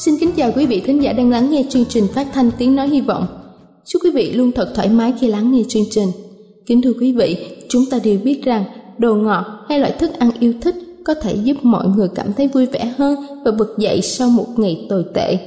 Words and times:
Xin 0.00 0.18
kính 0.20 0.30
chào 0.36 0.52
quý 0.56 0.66
vị 0.66 0.80
thính 0.80 1.02
giả 1.02 1.12
đang 1.12 1.30
lắng 1.30 1.50
nghe 1.50 1.64
chương 1.70 1.84
trình 1.84 2.06
phát 2.14 2.26
thanh 2.32 2.50
tiếng 2.58 2.76
nói 2.76 2.88
hy 2.88 3.00
vọng. 3.00 3.26
Chúc 3.84 4.02
quý 4.04 4.10
vị 4.10 4.32
luôn 4.32 4.52
thật 4.52 4.72
thoải 4.74 4.88
mái 4.88 5.12
khi 5.20 5.26
lắng 5.26 5.52
nghe 5.52 5.62
chương 5.68 5.82
trình. 5.90 6.08
Kính 6.66 6.82
thưa 6.82 6.92
quý 7.00 7.12
vị, 7.12 7.36
chúng 7.68 7.82
ta 7.90 7.98
đều 8.04 8.18
biết 8.24 8.44
rằng 8.44 8.64
đồ 8.98 9.14
ngọt 9.14 9.44
hay 9.68 9.78
loại 9.78 9.92
thức 9.92 10.10
ăn 10.18 10.30
yêu 10.40 10.54
thích 10.60 10.74
có 11.04 11.14
thể 11.14 11.34
giúp 11.34 11.56
mọi 11.62 11.88
người 11.88 12.08
cảm 12.14 12.32
thấy 12.32 12.48
vui 12.48 12.66
vẻ 12.66 12.94
hơn 12.98 13.18
và 13.44 13.50
vực 13.58 13.74
dậy 13.78 14.02
sau 14.02 14.30
một 14.30 14.46
ngày 14.56 14.86
tồi 14.88 15.04
tệ. 15.14 15.38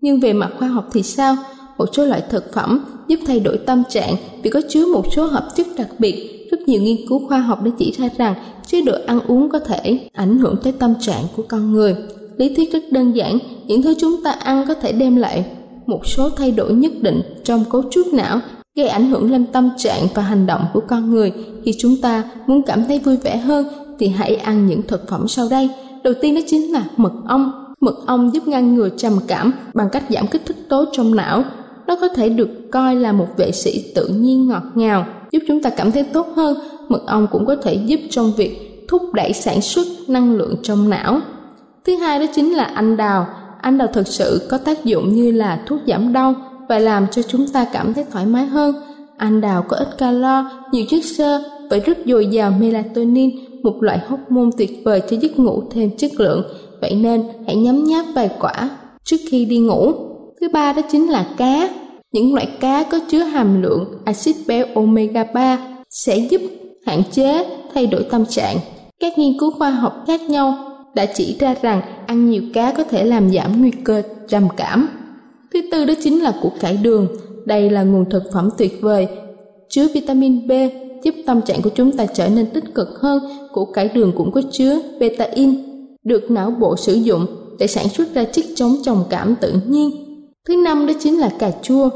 Nhưng 0.00 0.20
về 0.20 0.32
mặt 0.32 0.50
khoa 0.58 0.68
học 0.68 0.88
thì 0.92 1.02
sao? 1.02 1.36
Một 1.78 1.86
số 1.92 2.04
loại 2.04 2.22
thực 2.30 2.52
phẩm 2.52 2.84
giúp 3.08 3.20
thay 3.26 3.40
đổi 3.40 3.58
tâm 3.58 3.82
trạng 3.88 4.14
vì 4.42 4.50
có 4.50 4.60
chứa 4.68 4.86
một 4.86 5.04
số 5.16 5.26
hợp 5.26 5.48
chất 5.56 5.66
đặc 5.76 5.88
biệt. 5.98 6.48
Rất 6.50 6.60
nhiều 6.66 6.82
nghiên 6.82 7.08
cứu 7.08 7.28
khoa 7.28 7.38
học 7.38 7.62
đã 7.62 7.70
chỉ 7.78 7.94
ra 7.98 8.08
rằng 8.18 8.34
chế 8.66 8.80
độ 8.80 8.94
ăn 9.06 9.20
uống 9.26 9.48
có 9.48 9.58
thể 9.58 10.08
ảnh 10.12 10.38
hưởng 10.38 10.56
tới 10.62 10.72
tâm 10.72 10.94
trạng 11.00 11.24
của 11.36 11.42
con 11.48 11.72
người 11.72 11.96
lý 12.42 12.54
thuyết 12.54 12.72
rất 12.72 12.92
đơn 12.92 13.16
giản, 13.16 13.38
những 13.66 13.82
thứ 13.82 13.94
chúng 14.00 14.22
ta 14.24 14.30
ăn 14.30 14.64
có 14.68 14.74
thể 14.74 14.92
đem 14.92 15.16
lại 15.16 15.44
một 15.86 16.06
số 16.06 16.30
thay 16.30 16.50
đổi 16.50 16.72
nhất 16.72 16.92
định 17.00 17.22
trong 17.44 17.64
cấu 17.70 17.82
trúc 17.90 18.06
não, 18.14 18.40
gây 18.76 18.88
ảnh 18.88 19.10
hưởng 19.10 19.30
lên 19.30 19.46
tâm 19.52 19.70
trạng 19.76 20.06
và 20.14 20.22
hành 20.22 20.46
động 20.46 20.64
của 20.74 20.80
con 20.88 21.10
người. 21.10 21.32
Khi 21.64 21.74
chúng 21.78 21.96
ta 22.02 22.24
muốn 22.46 22.62
cảm 22.62 22.84
thấy 22.88 22.98
vui 22.98 23.16
vẻ 23.16 23.36
hơn, 23.36 23.66
thì 23.98 24.08
hãy 24.08 24.36
ăn 24.36 24.66
những 24.66 24.82
thực 24.82 25.08
phẩm 25.08 25.28
sau 25.28 25.48
đây. 25.50 25.68
Đầu 26.04 26.14
tiên 26.20 26.34
đó 26.34 26.40
chính 26.46 26.72
là 26.72 26.84
mật 26.96 27.12
ong. 27.28 27.52
Mật 27.80 28.06
ong 28.06 28.34
giúp 28.34 28.48
ngăn 28.48 28.74
ngừa 28.74 28.88
trầm 28.96 29.12
cảm 29.26 29.52
bằng 29.74 29.88
cách 29.92 30.04
giảm 30.08 30.26
kích 30.26 30.42
thích 30.46 30.56
tố 30.68 30.84
trong 30.92 31.14
não. 31.14 31.44
Nó 31.86 31.96
có 32.00 32.08
thể 32.08 32.28
được 32.28 32.48
coi 32.70 32.96
là 32.96 33.12
một 33.12 33.26
vệ 33.36 33.52
sĩ 33.52 33.92
tự 33.94 34.08
nhiên 34.08 34.48
ngọt 34.48 34.62
ngào, 34.74 35.06
giúp 35.32 35.42
chúng 35.48 35.62
ta 35.62 35.70
cảm 35.70 35.92
thấy 35.92 36.02
tốt 36.02 36.26
hơn. 36.36 36.56
Mật 36.88 37.06
ong 37.06 37.26
cũng 37.32 37.46
có 37.46 37.56
thể 37.56 37.74
giúp 37.74 38.00
trong 38.10 38.32
việc 38.36 38.84
thúc 38.88 39.02
đẩy 39.12 39.32
sản 39.32 39.60
xuất 39.60 39.86
năng 40.08 40.32
lượng 40.32 40.56
trong 40.62 40.90
não. 40.90 41.20
Thứ 41.86 41.96
hai 41.96 42.18
đó 42.18 42.26
chính 42.34 42.52
là 42.52 42.64
anh 42.64 42.96
đào. 42.96 43.26
Anh 43.60 43.78
đào 43.78 43.88
thực 43.92 44.08
sự 44.08 44.46
có 44.50 44.58
tác 44.58 44.84
dụng 44.84 45.14
như 45.14 45.30
là 45.30 45.62
thuốc 45.66 45.80
giảm 45.86 46.12
đau 46.12 46.34
và 46.68 46.78
làm 46.78 47.06
cho 47.10 47.22
chúng 47.22 47.48
ta 47.48 47.66
cảm 47.72 47.94
thấy 47.94 48.04
thoải 48.12 48.26
mái 48.26 48.46
hơn. 48.46 48.74
Anh 49.16 49.40
đào 49.40 49.64
có 49.68 49.76
ít 49.76 49.88
calo, 49.98 50.50
nhiều 50.72 50.84
chất 50.88 51.04
xơ 51.04 51.42
và 51.70 51.78
rất 51.78 51.98
dồi 52.06 52.26
dào 52.26 52.52
melatonin, 52.60 53.30
một 53.62 53.82
loại 53.82 53.98
hormone 53.98 54.50
tuyệt 54.58 54.70
vời 54.84 55.02
cho 55.10 55.16
giấc 55.20 55.38
ngủ 55.38 55.62
thêm 55.70 55.90
chất 55.96 56.10
lượng. 56.20 56.44
Vậy 56.80 56.94
nên 56.94 57.22
hãy 57.46 57.56
nhấm 57.56 57.84
nháp 57.84 58.06
vài 58.14 58.30
quả 58.40 58.70
trước 59.04 59.16
khi 59.30 59.44
đi 59.44 59.58
ngủ. 59.58 59.92
Thứ 60.40 60.48
ba 60.48 60.72
đó 60.72 60.82
chính 60.92 61.10
là 61.10 61.26
cá. 61.36 61.68
Những 62.12 62.34
loại 62.34 62.48
cá 62.60 62.84
có 62.90 62.98
chứa 63.10 63.22
hàm 63.22 63.62
lượng 63.62 63.84
axit 64.04 64.36
béo 64.46 64.66
omega 64.74 65.24
3 65.34 65.58
sẽ 65.90 66.16
giúp 66.16 66.40
hạn 66.86 67.02
chế 67.10 67.46
thay 67.74 67.86
đổi 67.86 68.04
tâm 68.10 68.26
trạng. 68.26 68.56
Các 69.00 69.18
nghiên 69.18 69.38
cứu 69.38 69.50
khoa 69.50 69.70
học 69.70 70.04
khác 70.06 70.20
nhau 70.20 70.71
đã 70.94 71.06
chỉ 71.06 71.36
ra 71.38 71.54
rằng 71.62 71.80
ăn 72.06 72.30
nhiều 72.30 72.42
cá 72.54 72.72
có 72.72 72.84
thể 72.84 73.04
làm 73.04 73.30
giảm 73.30 73.60
nguy 73.60 73.70
cơ 73.70 74.02
trầm 74.28 74.48
cảm. 74.56 74.88
Thứ 75.54 75.60
tư 75.72 75.84
đó 75.84 75.94
chính 76.02 76.22
là 76.22 76.34
củ 76.42 76.52
cải 76.60 76.76
đường. 76.76 77.08
Đây 77.44 77.70
là 77.70 77.82
nguồn 77.82 78.10
thực 78.10 78.22
phẩm 78.32 78.50
tuyệt 78.58 78.78
vời 78.80 79.08
chứa 79.68 79.86
vitamin 79.94 80.48
B 80.48 80.52
giúp 81.02 81.14
tâm 81.26 81.42
trạng 81.42 81.62
của 81.62 81.70
chúng 81.74 81.92
ta 81.92 82.06
trở 82.06 82.28
nên 82.28 82.46
tích 82.46 82.74
cực 82.74 82.88
hơn. 83.00 83.22
Củ 83.52 83.64
cải 83.64 83.88
đường 83.88 84.12
cũng 84.16 84.32
có 84.32 84.42
chứa 84.52 84.80
betain 85.00 85.54
được 86.04 86.30
não 86.30 86.50
bộ 86.50 86.76
sử 86.76 86.94
dụng 86.94 87.26
để 87.58 87.66
sản 87.66 87.88
xuất 87.88 88.14
ra 88.14 88.24
chất 88.24 88.44
chống 88.54 88.76
trầm 88.84 89.02
cảm 89.10 89.34
tự 89.40 89.52
nhiên. 89.66 89.90
Thứ 90.48 90.56
năm 90.56 90.86
đó 90.86 90.92
chính 91.00 91.18
là 91.18 91.30
cà 91.38 91.50
chua. 91.62 91.88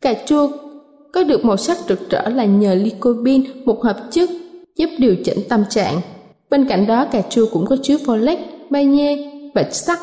Cà 0.00 0.14
chua 0.26 0.48
có 1.12 1.24
được 1.24 1.44
màu 1.44 1.56
sắc 1.56 1.78
rực 1.88 2.10
rỡ 2.10 2.28
là 2.28 2.44
nhờ 2.44 2.74
lycopene, 2.74 3.44
một 3.64 3.82
hợp 3.82 3.96
chất 4.10 4.30
giúp 4.76 4.90
điều 4.98 5.16
chỉnh 5.24 5.38
tâm 5.48 5.64
trạng. 5.70 6.00
Bên 6.52 6.64
cạnh 6.64 6.86
đó, 6.86 7.04
cà 7.04 7.22
chua 7.30 7.46
cũng 7.52 7.66
có 7.66 7.76
chứa 7.82 7.96
folate, 7.96 8.36
magie 8.70 9.16
và 9.54 9.62
sắt 9.70 9.98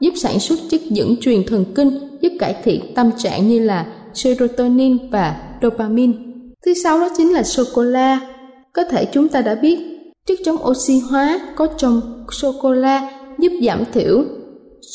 giúp 0.00 0.14
sản 0.16 0.40
xuất 0.40 0.58
chất 0.70 0.80
dẫn 0.90 1.16
truyền 1.20 1.46
thần 1.46 1.64
kinh, 1.74 2.18
giúp 2.20 2.32
cải 2.40 2.56
thiện 2.64 2.94
tâm 2.94 3.10
trạng 3.18 3.48
như 3.48 3.58
là 3.58 3.86
serotonin 4.14 5.10
và 5.10 5.36
dopamine. 5.62 6.12
Thứ 6.66 6.74
sáu 6.74 7.00
đó 7.00 7.08
chính 7.16 7.32
là 7.32 7.42
sô 7.42 7.62
cô 7.74 7.82
la. 7.82 8.20
Có 8.72 8.84
thể 8.84 9.04
chúng 9.12 9.28
ta 9.28 9.40
đã 9.40 9.54
biết 9.54 9.78
chất 10.26 10.38
chống 10.44 10.56
oxy 10.64 10.98
hóa 11.10 11.40
có 11.56 11.66
trong 11.76 12.24
sô 12.32 12.52
cô 12.62 12.72
la 12.72 13.10
giúp 13.38 13.52
giảm 13.62 13.84
thiểu 13.92 14.24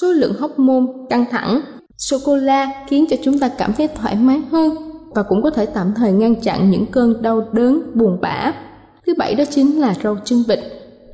số 0.01 0.11
lượng 0.11 0.33
hóc 0.39 0.59
môn 0.59 0.87
căng 1.09 1.25
thẳng. 1.31 1.61
Sô 1.97 2.17
cô 2.25 2.35
la 2.35 2.85
khiến 2.87 3.05
cho 3.09 3.17
chúng 3.23 3.39
ta 3.39 3.47
cảm 3.47 3.73
thấy 3.73 3.87
thoải 3.87 4.16
mái 4.16 4.41
hơn 4.51 4.75
và 5.16 5.23
cũng 5.23 5.43
có 5.43 5.49
thể 5.49 5.66
tạm 5.66 5.93
thời 5.95 6.11
ngăn 6.11 6.35
chặn 6.35 6.71
những 6.71 6.85
cơn 6.85 7.21
đau 7.21 7.47
đớn 7.51 7.81
buồn 7.93 8.17
bã. 8.21 8.53
Thứ 9.07 9.13
bảy 9.17 9.35
đó 9.35 9.43
chính 9.49 9.79
là 9.79 9.95
rau 10.03 10.17
chân 10.25 10.43
vịt 10.47 10.59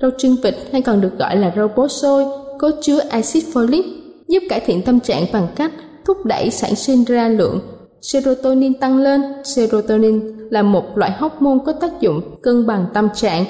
Rau 0.01 0.11
trưng 0.17 0.35
vịt 0.43 0.55
hay 0.71 0.81
còn 0.81 1.01
được 1.01 1.19
gọi 1.19 1.37
là 1.37 1.53
rau 1.55 1.67
bó 1.67 1.87
xôi, 1.87 2.25
có 2.59 2.71
chứa 2.81 2.99
axit 2.99 3.43
folic, 3.53 3.83
giúp 4.27 4.43
cải 4.49 4.59
thiện 4.59 4.81
tâm 4.81 4.99
trạng 4.99 5.25
bằng 5.33 5.47
cách 5.55 5.71
thúc 6.05 6.25
đẩy 6.25 6.49
sản 6.49 6.75
sinh 6.75 7.03
ra 7.03 7.27
lượng 7.27 7.59
serotonin 8.01 8.73
tăng 8.73 8.97
lên. 8.97 9.21
Serotonin 9.43 10.21
là 10.49 10.63
một 10.63 10.97
loại 10.97 11.11
hormone 11.11 11.57
có 11.65 11.71
tác 11.71 12.01
dụng 12.01 12.21
cân 12.41 12.67
bằng 12.67 12.85
tâm 12.93 13.09
trạng. 13.15 13.45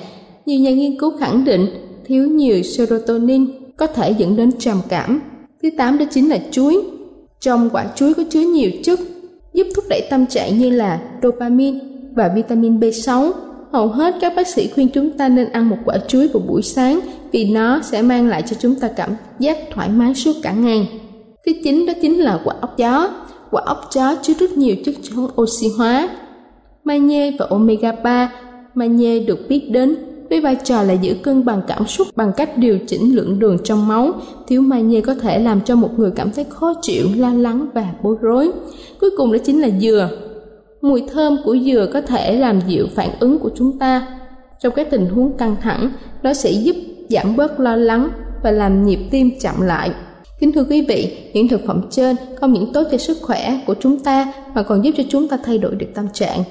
Nhiều 0.45 0.59
nhà 0.59 0.71
nghiên 0.71 0.99
cứu 0.99 1.17
khẳng 1.17 1.45
định 1.45 1.67
thiếu 2.05 2.27
nhiều 2.27 2.63
serotonin 2.63 3.45
có 3.77 3.87
thể 3.87 4.11
dẫn 4.11 4.35
đến 4.35 4.51
trầm 4.59 4.81
cảm. 4.89 5.21
Thứ 5.63 5.69
tám 5.77 5.97
đó 5.97 6.05
chính 6.11 6.29
là 6.29 6.37
chuối. 6.51 6.81
Trong 7.39 7.69
quả 7.69 7.85
chuối 7.95 8.13
có 8.13 8.23
chứa 8.29 8.41
nhiều 8.41 8.71
chất 8.83 8.99
giúp 9.53 9.67
thúc 9.75 9.85
đẩy 9.89 10.07
tâm 10.09 10.25
trạng 10.25 10.59
như 10.59 10.69
là 10.69 11.01
dopamine 11.23 11.79
và 12.15 12.31
vitamin 12.35 12.79
B6 12.79 13.31
hầu 13.75 13.87
hết 13.87 14.15
các 14.21 14.33
bác 14.35 14.47
sĩ 14.47 14.67
khuyên 14.67 14.87
chúng 14.93 15.11
ta 15.11 15.29
nên 15.29 15.51
ăn 15.51 15.69
một 15.69 15.77
quả 15.85 15.97
chuối 16.07 16.27
vào 16.27 16.43
buổi 16.47 16.61
sáng 16.61 16.99
vì 17.31 17.45
nó 17.45 17.81
sẽ 17.81 18.01
mang 18.01 18.27
lại 18.27 18.41
cho 18.41 18.55
chúng 18.59 18.75
ta 18.75 18.87
cảm 18.87 19.09
giác 19.39 19.57
thoải 19.73 19.89
mái 19.89 20.15
suốt 20.15 20.33
cả 20.43 20.51
ngày. 20.51 20.89
Thứ 21.45 21.51
chín 21.63 21.85
đó 21.85 21.93
chính 22.01 22.19
là 22.19 22.39
quả 22.43 22.55
ốc 22.61 22.77
chó. 22.77 23.09
Quả 23.51 23.61
ốc 23.65 23.89
chó 23.93 24.15
chứa 24.21 24.33
rất 24.39 24.51
nhiều 24.51 24.75
chất 24.85 24.95
chống 25.03 25.27
oxy 25.41 25.67
hóa. 25.77 26.09
Magie 26.83 27.31
và 27.39 27.45
omega 27.49 27.91
3 27.91 28.31
Magie 28.73 29.19
được 29.19 29.39
biết 29.49 29.69
đến 29.69 29.95
với 30.29 30.41
với 30.41 30.41
vai 30.41 30.55
trò 30.63 30.83
là 30.83 30.93
giữ 30.93 31.15
cân 31.23 31.45
bằng 31.45 31.61
cảm 31.67 31.87
xúc 31.87 32.07
bằng 32.15 32.31
cách 32.37 32.57
điều 32.57 32.79
chỉnh 32.87 33.15
lượng 33.15 33.39
đường 33.39 33.57
trong 33.63 33.87
máu. 33.87 34.13
Thiếu 34.47 34.61
magie 34.61 35.01
có 35.01 35.15
thể 35.15 35.39
làm 35.39 35.61
cho 35.61 35.75
một 35.75 35.99
người 35.99 36.11
cảm 36.15 36.31
thấy 36.31 36.45
khó 36.49 36.73
chịu, 36.81 37.07
lo 37.17 37.33
lắng 37.33 37.67
và 37.73 37.93
bối 38.03 38.15
rối. 38.21 38.51
Cuối 39.01 39.09
cùng 39.17 39.31
đó 39.31 39.37
chính 39.45 39.61
là 39.61 39.69
dừa. 39.79 40.09
Mùi 40.85 41.03
thơm 41.13 41.37
của 41.43 41.57
dừa 41.57 41.87
có 41.93 42.01
thể 42.01 42.35
làm 42.35 42.61
dịu 42.67 42.87
phản 42.95 43.09
ứng 43.19 43.39
của 43.39 43.49
chúng 43.55 43.79
ta. 43.79 44.07
Trong 44.59 44.73
các 44.75 44.87
tình 44.91 45.05
huống 45.05 45.37
căng 45.37 45.55
thẳng, 45.61 45.89
nó 46.23 46.33
sẽ 46.33 46.51
giúp 46.51 46.75
giảm 47.09 47.35
bớt 47.35 47.59
lo 47.59 47.75
lắng 47.75 48.09
và 48.43 48.51
làm 48.51 48.85
nhịp 48.85 48.99
tim 49.11 49.31
chậm 49.41 49.61
lại. 49.61 49.91
Kính 50.39 50.51
thưa 50.51 50.65
quý 50.69 50.85
vị, 50.87 51.17
những 51.33 51.47
thực 51.47 51.61
phẩm 51.67 51.81
trên 51.89 52.15
không 52.39 52.53
những 52.53 52.73
tốt 52.73 52.83
cho 52.91 52.97
sức 52.97 53.17
khỏe 53.21 53.59
của 53.67 53.75
chúng 53.79 53.99
ta 53.99 54.33
mà 54.53 54.63
còn 54.63 54.85
giúp 54.85 54.91
cho 54.97 55.03
chúng 55.09 55.27
ta 55.27 55.37
thay 55.45 55.57
đổi 55.57 55.75
được 55.75 55.87
tâm 55.95 56.07
trạng. 56.13 56.43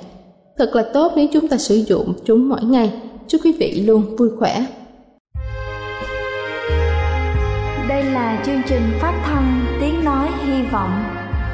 Thật 0.58 0.70
là 0.74 0.82
tốt 0.94 1.12
nếu 1.16 1.26
chúng 1.32 1.48
ta 1.48 1.56
sử 1.56 1.74
dụng 1.76 2.12
chúng 2.24 2.48
mỗi 2.48 2.62
ngày. 2.64 2.92
Chúc 3.28 3.40
quý 3.44 3.52
vị 3.58 3.82
luôn 3.86 4.16
vui 4.16 4.28
khỏe. 4.38 4.66
Đây 7.88 8.04
là 8.04 8.42
chương 8.46 8.62
trình 8.68 8.82
phát 9.00 9.22
thanh 9.24 9.66
Tiếng 9.80 10.04
Nói 10.04 10.28
Hy 10.46 10.62
Vọng 10.72 11.13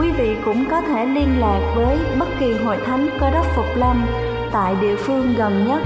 quý 0.00 0.10
vị 0.10 0.36
cũng 0.44 0.64
có 0.70 0.80
thể 0.80 1.06
liên 1.06 1.40
lạc 1.40 1.72
với 1.76 1.98
bất 2.18 2.28
kỳ 2.40 2.52
hội 2.52 2.78
thánh 2.86 3.08
Cơ 3.20 3.30
đốc 3.30 3.46
Phục 3.56 3.76
Lâm 3.76 4.06
tại 4.52 4.74
địa 4.80 4.96
phương 4.96 5.34
gần 5.38 5.66
nhất. 5.68 5.82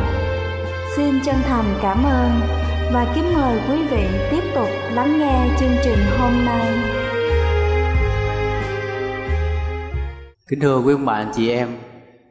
Xin 0.97 1.21
chân 1.25 1.35
thành 1.43 1.65
cảm 1.83 2.05
ơn 2.05 2.31
và 2.93 3.13
kính 3.15 3.35
mời 3.35 3.61
quý 3.71 3.77
vị 3.91 4.07
tiếp 4.31 4.43
tục 4.55 4.69
lắng 4.93 5.19
nghe 5.19 5.57
chương 5.61 5.77
trình 5.85 5.99
hôm 6.19 6.33
nay. 6.47 6.67
Kính 10.49 10.61
thưa 10.61 10.79
quý 10.79 10.93
ông 10.93 11.05
bạn 11.05 11.31
chị 11.35 11.51
em, 11.51 11.69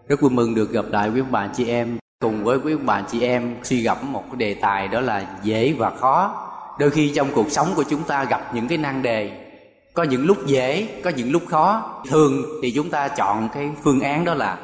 rất 0.08 0.22
vui 0.22 0.32
mừng 0.32 0.56
được 0.56 0.72
gặp 0.72 0.86
lại 0.92 1.10
quý 1.10 1.20
ông 1.20 1.32
bạn 1.32 1.50
chị 1.54 1.70
em 1.70 1.98
cùng 2.20 2.44
với 2.44 2.60
quý 2.64 2.74
ông 2.74 2.86
bạn 2.86 3.04
chị 3.12 3.22
em 3.22 3.56
suy 3.64 3.82
gẫm 3.82 3.98
một 4.12 4.24
cái 4.32 4.38
đề 4.38 4.54
tài 4.54 4.88
đó 4.88 5.00
là 5.02 5.26
dễ 5.44 5.74
và 5.78 5.90
khó. 5.90 6.46
Đôi 6.80 6.90
khi 6.90 7.12
trong 7.16 7.28
cuộc 7.36 7.52
sống 7.52 7.68
của 7.76 7.84
chúng 7.84 8.04
ta 8.04 8.24
gặp 8.24 8.56
những 8.56 8.68
cái 8.68 8.78
nan 8.78 9.02
đề, 9.02 9.32
có 9.94 10.04
những 10.04 10.26
lúc 10.26 10.46
dễ, 10.46 10.88
có 11.04 11.10
những 11.10 11.32
lúc 11.32 11.42
khó. 11.48 11.94
Thường 12.08 12.44
thì 12.62 12.72
chúng 12.72 12.90
ta 12.90 13.08
chọn 13.08 13.50
cái 13.54 13.72
phương 13.84 14.02
án 14.02 14.26
đó 14.26 14.34
là 14.34 14.58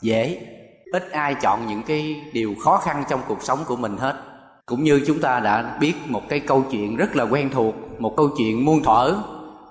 dễ. 0.00 0.46
Ít 0.92 1.10
ai 1.10 1.34
chọn 1.34 1.66
những 1.66 1.82
cái 1.82 2.20
điều 2.32 2.54
khó 2.64 2.78
khăn 2.78 3.04
trong 3.10 3.20
cuộc 3.28 3.42
sống 3.42 3.58
của 3.66 3.76
mình 3.76 3.96
hết. 3.96 4.16
Cũng 4.66 4.84
như 4.84 5.02
chúng 5.06 5.20
ta 5.20 5.40
đã 5.40 5.76
biết 5.80 5.94
một 6.06 6.22
cái 6.28 6.40
câu 6.40 6.64
chuyện 6.70 6.96
rất 6.96 7.16
là 7.16 7.24
quen 7.24 7.50
thuộc, 7.52 7.74
một 7.98 8.14
câu 8.16 8.30
chuyện 8.38 8.64
muôn 8.64 8.82
thuở 8.82 9.14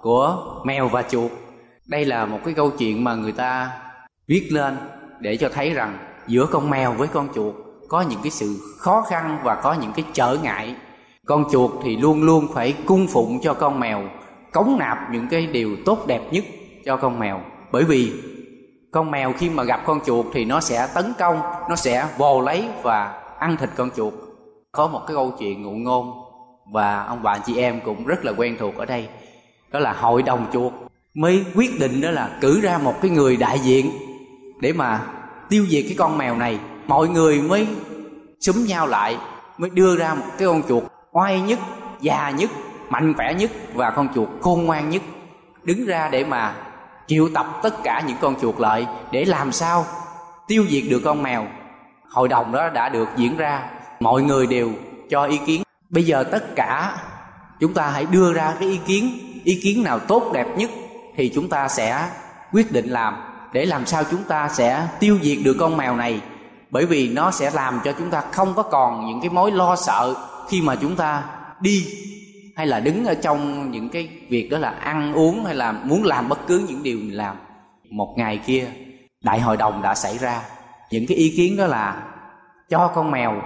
của 0.02 0.38
mèo 0.66 0.88
và 0.88 1.02
chuột. 1.02 1.32
Đây 1.88 2.06
là 2.06 2.26
một 2.26 2.40
cái 2.46 2.54
câu 2.54 2.70
chuyện 2.70 3.04
mà 3.04 3.16
người 3.16 3.32
ta 3.32 3.72
viết 4.28 4.48
lên 4.52 4.78
để 5.20 5.38
cho 5.38 5.50
thấy 5.50 5.74
rằng 5.74 5.98
giữa 6.28 6.46
con 6.46 6.70
mèo 6.70 6.94
với 6.94 7.08
con 7.08 7.28
chuột 7.36 7.56
có 7.90 8.02
những 8.02 8.20
cái 8.24 8.32
sự 8.32 8.56
khó 8.78 9.02
khăn 9.10 9.40
và 9.44 9.56
có 9.56 9.74
những 9.74 9.94
cái 9.94 10.06
trở 10.14 10.38
ngại 10.44 10.76
con 11.26 11.46
chuột 11.52 11.72
thì 11.84 11.98
luôn 11.98 12.24
luôn 12.24 12.48
phải 12.54 12.74
cung 12.86 13.08
phụng 13.08 13.40
cho 13.42 13.54
con 13.54 13.80
mèo 13.80 14.02
cống 14.51 14.78
nạp 14.80 14.98
những 15.12 15.28
cái 15.28 15.48
điều 15.48 15.75
tốt 15.86 16.07
đẹp 16.07 16.22
nhất 16.31 16.44
cho 16.86 16.98
con 16.98 17.19
mèo. 17.19 17.42
Bởi 17.72 17.84
vì 17.84 18.13
con 18.92 19.12
mèo 19.12 19.34
khi 19.38 19.50
mà 19.50 19.63
gặp 19.63 19.81
con 19.86 20.00
chuột 20.06 20.25
thì 20.34 20.46
nó 20.46 20.60
sẽ 20.60 20.88
tấn 20.94 21.13
công, 21.19 21.42
nó 21.69 21.75
sẽ 21.75 22.07
vồ 22.18 22.42
lấy 22.42 22.66
và 22.84 23.22
ăn 23.40 23.57
thịt 23.57 23.69
con 23.75 23.90
chuột. 23.96 24.13
Có 24.72 24.88
một 24.88 25.01
cái 25.07 25.16
câu 25.16 25.34
chuyện 25.40 25.62
ngụ 25.62 25.72
ngôn 25.72 26.12
và 26.74 27.04
ông 27.04 27.24
bà 27.24 27.38
chị 27.38 27.57
em 27.57 27.80
cũng 27.86 28.06
rất 28.06 28.25
là 28.25 28.31
quen 28.38 28.56
thuộc 28.60 28.75
ở 28.75 28.86
đây. 28.86 29.07
Đó 29.72 29.80
là 29.80 29.94
hội 29.94 30.24
đồng 30.24 30.46
chuột 30.54 30.74
mới 31.13 31.45
quyết 31.56 31.80
định 31.80 32.02
đó 32.02 32.12
là 32.12 32.38
cử 32.42 32.62
ra 32.62 32.78
một 32.78 32.94
cái 33.02 33.12
người 33.12 33.38
đại 33.38 33.60
diện 33.60 33.92
để 34.62 34.74
mà 34.74 35.02
tiêu 35.50 35.66
diệt 35.69 35.84
cái 35.88 35.95
con 35.98 36.18
mèo 36.18 36.36
này. 36.36 36.60
Mọi 36.88 37.07
người 37.10 37.42
mới 37.42 37.68
súng 38.40 38.66
nhau 38.66 38.88
lại, 38.88 39.18
mới 39.57 39.69
đưa 39.69 39.98
ra 39.98 40.13
một 40.13 40.25
cái 40.38 40.48
con 40.48 40.63
chuột 40.68 40.84
oai 41.12 41.42
nhất, 41.42 41.60
già 42.02 42.30
nhất 42.30 42.50
mạnh 42.90 43.14
khỏe 43.14 43.34
nhất 43.34 43.52
và 43.74 43.90
con 43.90 44.08
chuột 44.16 44.30
khôn 44.42 44.66
ngoan 44.66 44.90
nhất. 44.90 45.02
Đứng 45.64 45.86
ra 45.86 46.10
để 46.12 46.24
mà 46.24 46.56
triệu 47.08 47.30
tập 47.34 47.60
tất 47.64 47.84
cả 47.84 48.04
những 48.08 48.18
con 48.22 48.36
chuột 48.42 48.60
lại 48.60 48.88
để 49.12 49.26
làm 49.26 49.52
sao 49.52 49.86
tiêu 50.48 50.66
diệt 50.70 50.84
được 50.90 51.02
con 51.06 51.24
mèo. 51.24 51.48
Hội 52.10 52.28
đồng 52.28 52.52
đó 52.52 52.70
đã 52.70 52.90
được 52.90 53.10
diễn 53.16 53.38
ra, 53.38 53.64
mọi 54.00 54.22
người 54.22 54.48
đều 54.48 54.72
cho 55.10 55.26
ý 55.26 55.40
kiến. 55.46 55.64
Bây 55.90 56.04
giờ 56.04 56.24
tất 56.24 56.56
cả 56.56 56.98
chúng 57.60 57.74
ta 57.74 57.90
hãy 57.90 58.06
đưa 58.12 58.34
ra 58.34 58.54
cái 58.60 58.70
ý 58.70 58.80
kiến 58.86 59.20
ý 59.44 59.60
kiến 59.64 59.84
nào 59.84 60.00
tốt 60.00 60.32
đẹp 60.34 60.48
nhất 60.58 60.70
thì 61.16 61.32
chúng 61.36 61.50
ta 61.50 61.68
sẽ 61.68 62.10
quyết 62.52 62.72
định 62.72 62.90
làm 62.90 63.16
để 63.54 63.66
làm 63.66 63.86
sao 63.86 64.04
chúng 64.12 64.24
ta 64.24 64.50
sẽ 64.50 64.88
tiêu 65.00 65.18
diệt 65.22 65.38
được 65.44 65.56
con 65.60 65.78
mèo 65.78 65.96
này. 65.96 66.22
Bởi 66.70 66.86
vì 66.86 67.10
nó 67.10 67.32
sẽ 67.32 67.52
làm 67.52 67.80
cho 67.84 67.92
chúng 67.92 68.10
ta 68.10 68.24
không 68.32 68.54
có 68.54 68.64
còn 68.64 69.08
những 69.08 69.22
cái 69.22 69.30
mối 69.30 69.52
lo 69.52 69.76
sợ 69.76 70.16
khi 70.50 70.62
mà 70.62 70.76
chúng 70.76 70.96
ta 70.96 71.24
đi 71.60 71.86
hay 72.60 72.68
là 72.68 72.80
đứng 72.80 73.06
ở 73.06 73.16
trong 73.16 73.72
những 73.72 73.90
cái 73.90 74.10
việc 74.30 74.50
đó 74.50 74.58
là 74.58 74.70
ăn 74.70 75.14
uống 75.14 75.46
hay 75.46 75.56
là 75.56 75.72
muốn 75.72 76.04
làm 76.04 76.30
bất 76.30 76.48
cứ 76.48 76.66
những 76.68 76.84
điều 76.84 76.98
mình 76.98 77.18
làm. 77.18 77.36
Một 77.90 78.14
ngày 78.18 78.40
kia, 78.46 78.68
đại 79.24 79.40
hội 79.40 79.58
đồng 79.58 79.82
đã 79.82 79.96
xảy 79.96 80.18
ra. 80.18 80.42
Những 80.92 81.06
cái 81.08 81.18
ý 81.18 81.34
kiến 81.38 81.58
đó 81.58 81.68
là 81.68 82.04
cho 82.70 82.88
con 82.88 83.12
mèo 83.12 83.42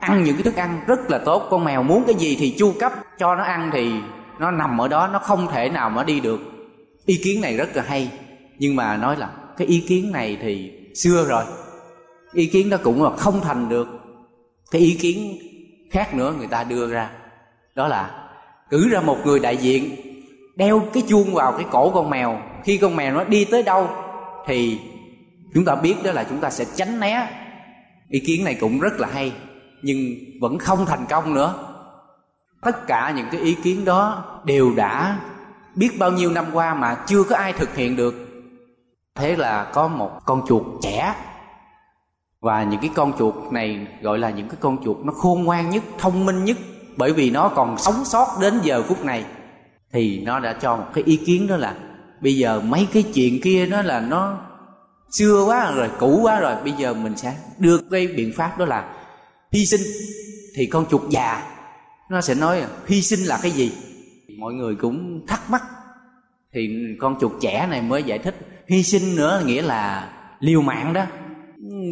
ăn 0.00 0.24
những 0.24 0.36
cái 0.36 0.42
thức 0.42 0.56
ăn 0.56 0.80
rất 0.86 1.10
là 1.10 1.18
tốt. 1.18 1.46
Con 1.50 1.64
mèo 1.64 1.82
muốn 1.82 2.04
cái 2.06 2.14
gì 2.14 2.36
thì 2.40 2.54
chu 2.58 2.74
cấp, 2.80 2.92
cho 3.18 3.34
nó 3.34 3.42
ăn 3.42 3.70
thì 3.72 3.92
nó 4.38 4.50
nằm 4.50 4.80
ở 4.80 4.88
đó, 4.88 5.08
nó 5.12 5.18
không 5.18 5.46
thể 5.52 5.68
nào 5.68 5.90
mà 5.90 6.04
đi 6.04 6.20
được. 6.20 6.40
Ý 7.06 7.20
kiến 7.24 7.40
này 7.40 7.56
rất 7.56 7.76
là 7.76 7.82
hay, 7.86 8.10
nhưng 8.58 8.76
mà 8.76 8.96
nói 8.96 9.16
là 9.16 9.30
cái 9.56 9.66
ý 9.66 9.84
kiến 9.88 10.12
này 10.12 10.38
thì 10.42 10.72
xưa 10.94 11.24
rồi. 11.28 11.44
Ý 12.32 12.46
kiến 12.46 12.70
đó 12.70 12.76
cũng 12.82 13.04
là 13.04 13.10
không 13.16 13.40
thành 13.40 13.68
được. 13.68 13.88
Cái 14.70 14.82
ý 14.82 14.96
kiến 15.00 15.38
khác 15.90 16.14
nữa 16.14 16.34
người 16.38 16.46
ta 16.46 16.64
đưa 16.64 16.92
ra, 16.92 17.10
đó 17.74 17.88
là 17.88 18.20
cử 18.70 18.88
ra 18.88 19.00
một 19.00 19.16
người 19.24 19.40
đại 19.40 19.56
diện, 19.56 19.96
đeo 20.56 20.82
cái 20.92 21.02
chuông 21.08 21.34
vào 21.34 21.52
cái 21.52 21.66
cổ 21.70 21.90
con 21.90 22.10
mèo. 22.10 22.38
Khi 22.64 22.78
con 22.78 22.96
mèo 22.96 23.14
nó 23.14 23.24
đi 23.24 23.44
tới 23.44 23.62
đâu 23.62 23.88
thì 24.46 24.80
chúng 25.54 25.64
ta 25.64 25.74
biết 25.74 25.94
đó 26.04 26.12
là 26.12 26.24
chúng 26.24 26.38
ta 26.38 26.50
sẽ 26.50 26.64
tránh 26.76 27.00
né. 27.00 27.28
Ý 28.08 28.20
kiến 28.20 28.44
này 28.44 28.54
cũng 28.54 28.80
rất 28.80 29.00
là 29.00 29.08
hay, 29.12 29.32
nhưng 29.82 29.98
vẫn 30.40 30.58
không 30.58 30.86
thành 30.86 31.06
công 31.08 31.34
nữa. 31.34 31.54
Tất 32.62 32.86
cả 32.86 33.12
những 33.16 33.26
cái 33.32 33.40
ý 33.40 33.54
kiến 33.54 33.84
đó 33.84 34.24
đều 34.44 34.72
đã 34.76 35.20
biết 35.74 35.90
bao 35.98 36.10
nhiêu 36.12 36.30
năm 36.30 36.44
qua 36.52 36.74
mà 36.74 36.96
chưa 37.06 37.22
có 37.22 37.36
ai 37.36 37.52
thực 37.52 37.76
hiện 37.76 37.96
được. 37.96 38.14
Thế 39.14 39.36
là 39.36 39.70
có 39.74 39.88
một 39.88 40.10
con 40.24 40.42
chuột 40.48 40.62
trẻ. 40.82 41.14
Và 42.40 42.64
những 42.64 42.80
cái 42.80 42.90
con 42.94 43.12
chuột 43.18 43.34
này 43.50 43.86
gọi 44.02 44.18
là 44.18 44.30
những 44.30 44.48
cái 44.48 44.56
con 44.60 44.84
chuột 44.84 44.96
nó 45.04 45.12
khôn 45.12 45.44
ngoan 45.44 45.70
nhất, 45.70 45.82
thông 45.98 46.26
minh 46.26 46.44
nhất 46.44 46.56
bởi 46.96 47.12
vì 47.12 47.30
nó 47.30 47.48
còn 47.48 47.78
sống 47.78 48.04
sót 48.04 48.26
đến 48.40 48.54
giờ 48.62 48.82
phút 48.82 49.04
này. 49.04 49.24
Thì 49.92 50.20
nó 50.20 50.40
đã 50.40 50.52
cho 50.52 50.76
một 50.76 50.86
cái 50.94 51.04
ý 51.04 51.16
kiến 51.16 51.46
đó 51.46 51.56
là, 51.56 51.74
bây 52.20 52.36
giờ 52.36 52.60
mấy 52.60 52.86
cái 52.92 53.02
chuyện 53.02 53.40
kia 53.40 53.66
nó 53.66 53.82
là 53.82 54.00
nó 54.00 54.40
xưa 55.10 55.44
quá 55.46 55.72
rồi, 55.72 55.88
cũ 55.98 56.20
quá 56.22 56.40
rồi, 56.40 56.54
bây 56.62 56.72
giờ 56.72 56.94
mình 56.94 57.16
sẽ 57.16 57.36
đưa 57.58 57.78
cái 57.90 58.06
biện 58.06 58.32
pháp 58.36 58.58
đó 58.58 58.64
là 58.64 58.94
hy 59.52 59.66
sinh. 59.66 59.80
Thì 60.56 60.66
con 60.66 60.86
chuột 60.90 61.02
già, 61.10 61.42
nó 62.10 62.20
sẽ 62.20 62.34
nói 62.34 62.62
hy 62.86 63.02
sinh 63.02 63.20
là 63.20 63.38
cái 63.42 63.50
gì? 63.50 63.72
Mọi 64.38 64.54
người 64.54 64.74
cũng 64.74 65.26
thắc 65.26 65.50
mắc. 65.50 65.62
Thì 66.54 66.68
con 67.00 67.16
chuột 67.20 67.32
trẻ 67.40 67.66
này 67.70 67.82
mới 67.82 68.02
giải 68.02 68.18
thích, 68.18 68.34
hy 68.68 68.82
sinh 68.82 69.16
nữa 69.16 69.42
nghĩa 69.46 69.62
là 69.62 70.12
liều 70.40 70.62
mạng 70.62 70.92
đó. 70.92 71.04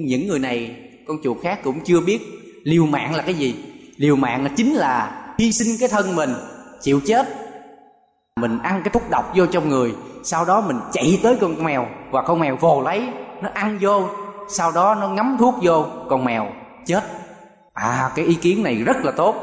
Những 0.06 0.28
người 0.28 0.38
này, 0.38 0.76
con 1.06 1.16
chuột 1.24 1.36
khác 1.42 1.60
cũng 1.64 1.80
chưa 1.84 2.00
biết 2.00 2.20
liều 2.62 2.86
mạng 2.86 3.14
là 3.14 3.22
cái 3.22 3.34
gì 3.34 3.54
liều 4.02 4.16
mạng 4.16 4.46
chính 4.56 4.74
là 4.74 5.24
hy 5.38 5.52
sinh 5.52 5.76
cái 5.80 5.88
thân 5.88 6.16
mình, 6.16 6.34
chịu 6.80 7.00
chết. 7.06 7.28
Mình 8.40 8.58
ăn 8.62 8.80
cái 8.84 8.90
thuốc 8.92 9.10
độc 9.10 9.32
vô 9.34 9.46
trong 9.46 9.68
người, 9.68 9.94
sau 10.24 10.44
đó 10.44 10.60
mình 10.60 10.76
chạy 10.92 11.20
tới 11.22 11.36
con 11.40 11.64
mèo 11.64 11.86
và 12.10 12.22
con 12.22 12.38
mèo 12.38 12.56
vồ 12.56 12.82
lấy, 12.82 13.08
nó 13.42 13.48
ăn 13.54 13.78
vô, 13.80 14.08
sau 14.48 14.72
đó 14.72 14.94
nó 14.94 15.08
ngấm 15.08 15.36
thuốc 15.38 15.54
vô, 15.62 15.86
con 16.08 16.24
mèo 16.24 16.46
chết. 16.86 17.02
À 17.74 18.10
cái 18.14 18.24
ý 18.24 18.34
kiến 18.34 18.62
này 18.62 18.74
rất 18.74 18.96
là 19.04 19.12
tốt. 19.12 19.34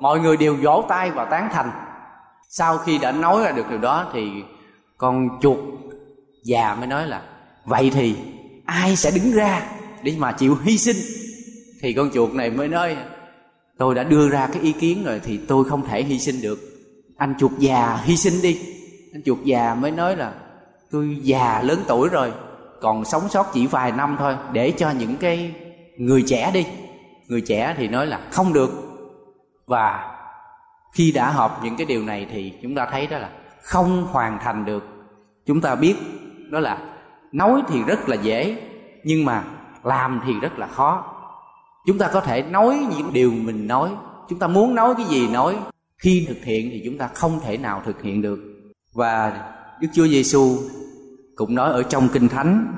Mọi 0.00 0.20
người 0.20 0.36
đều 0.36 0.56
vỗ 0.62 0.84
tay 0.88 1.10
và 1.10 1.24
tán 1.24 1.48
thành. 1.52 1.70
Sau 2.48 2.78
khi 2.78 2.98
đã 2.98 3.12
nói 3.12 3.44
ra 3.44 3.52
được 3.52 3.70
điều 3.70 3.78
đó 3.78 4.10
thì 4.12 4.30
con 4.96 5.28
chuột 5.40 5.58
già 6.44 6.74
mới 6.74 6.86
nói 6.86 7.06
là, 7.06 7.22
vậy 7.64 7.90
thì 7.94 8.16
ai 8.66 8.96
sẽ 8.96 9.10
đứng 9.10 9.32
ra 9.32 9.62
để 10.02 10.14
mà 10.18 10.32
chịu 10.32 10.56
hy 10.62 10.78
sinh? 10.78 10.96
Thì 11.82 11.92
con 11.92 12.10
chuột 12.14 12.34
này 12.34 12.50
mới 12.50 12.68
nói 12.68 12.96
tôi 13.78 13.94
đã 13.94 14.04
đưa 14.04 14.28
ra 14.28 14.48
cái 14.52 14.62
ý 14.62 14.72
kiến 14.72 15.04
rồi 15.04 15.20
thì 15.24 15.36
tôi 15.36 15.64
không 15.64 15.86
thể 15.86 16.02
hy 16.02 16.18
sinh 16.18 16.42
được. 16.42 16.58
Anh 17.16 17.34
chuột 17.38 17.52
già, 17.58 17.98
hy 18.04 18.16
sinh 18.16 18.42
đi. 18.42 18.60
Anh 19.12 19.22
chuột 19.22 19.38
già 19.44 19.74
mới 19.74 19.90
nói 19.90 20.16
là, 20.16 20.32
tôi 20.90 21.18
già 21.22 21.62
lớn 21.62 21.78
tuổi 21.88 22.08
rồi, 22.08 22.32
còn 22.80 23.04
sống 23.04 23.28
sót 23.28 23.46
chỉ 23.52 23.66
vài 23.66 23.92
năm 23.92 24.16
thôi, 24.18 24.36
để 24.52 24.70
cho 24.70 24.90
những 24.90 25.16
cái 25.16 25.54
người 25.96 26.24
trẻ 26.26 26.50
đi. 26.54 26.66
Người 27.28 27.40
trẻ 27.40 27.74
thì 27.78 27.88
nói 27.88 28.06
là, 28.06 28.20
không 28.30 28.52
được. 28.52 28.70
Và 29.66 30.14
khi 30.92 31.12
đã 31.12 31.30
họp 31.30 31.64
những 31.64 31.76
cái 31.76 31.86
điều 31.86 32.02
này 32.02 32.26
thì 32.30 32.52
chúng 32.62 32.74
ta 32.74 32.88
thấy 32.90 33.06
đó 33.06 33.18
là 33.18 33.30
không 33.62 34.06
hoàn 34.10 34.38
thành 34.38 34.64
được. 34.64 34.84
Chúng 35.46 35.60
ta 35.60 35.74
biết 35.74 35.94
đó 36.50 36.60
là 36.60 36.78
nói 37.32 37.62
thì 37.68 37.82
rất 37.82 38.08
là 38.08 38.16
dễ, 38.16 38.62
nhưng 39.04 39.24
mà 39.24 39.44
làm 39.82 40.20
thì 40.26 40.32
rất 40.40 40.58
là 40.58 40.66
khó 40.66 41.04
chúng 41.88 41.98
ta 41.98 42.08
có 42.12 42.20
thể 42.20 42.42
nói 42.42 42.86
những 42.96 43.12
điều 43.12 43.30
mình 43.30 43.66
nói. 43.66 43.90
Chúng 44.28 44.38
ta 44.38 44.46
muốn 44.46 44.74
nói 44.74 44.94
cái 44.96 45.06
gì 45.06 45.28
nói. 45.28 45.56
Khi 45.98 46.24
thực 46.28 46.44
hiện 46.44 46.68
thì 46.72 46.82
chúng 46.84 46.98
ta 46.98 47.08
không 47.14 47.40
thể 47.44 47.56
nào 47.56 47.82
thực 47.86 48.02
hiện 48.02 48.22
được. 48.22 48.38
Và 48.94 49.42
Đức 49.80 49.88
Chúa 49.94 50.06
Giêsu 50.06 50.56
cũng 51.36 51.54
nói 51.54 51.72
ở 51.72 51.82
trong 51.82 52.08
Kinh 52.08 52.28
Thánh, 52.28 52.74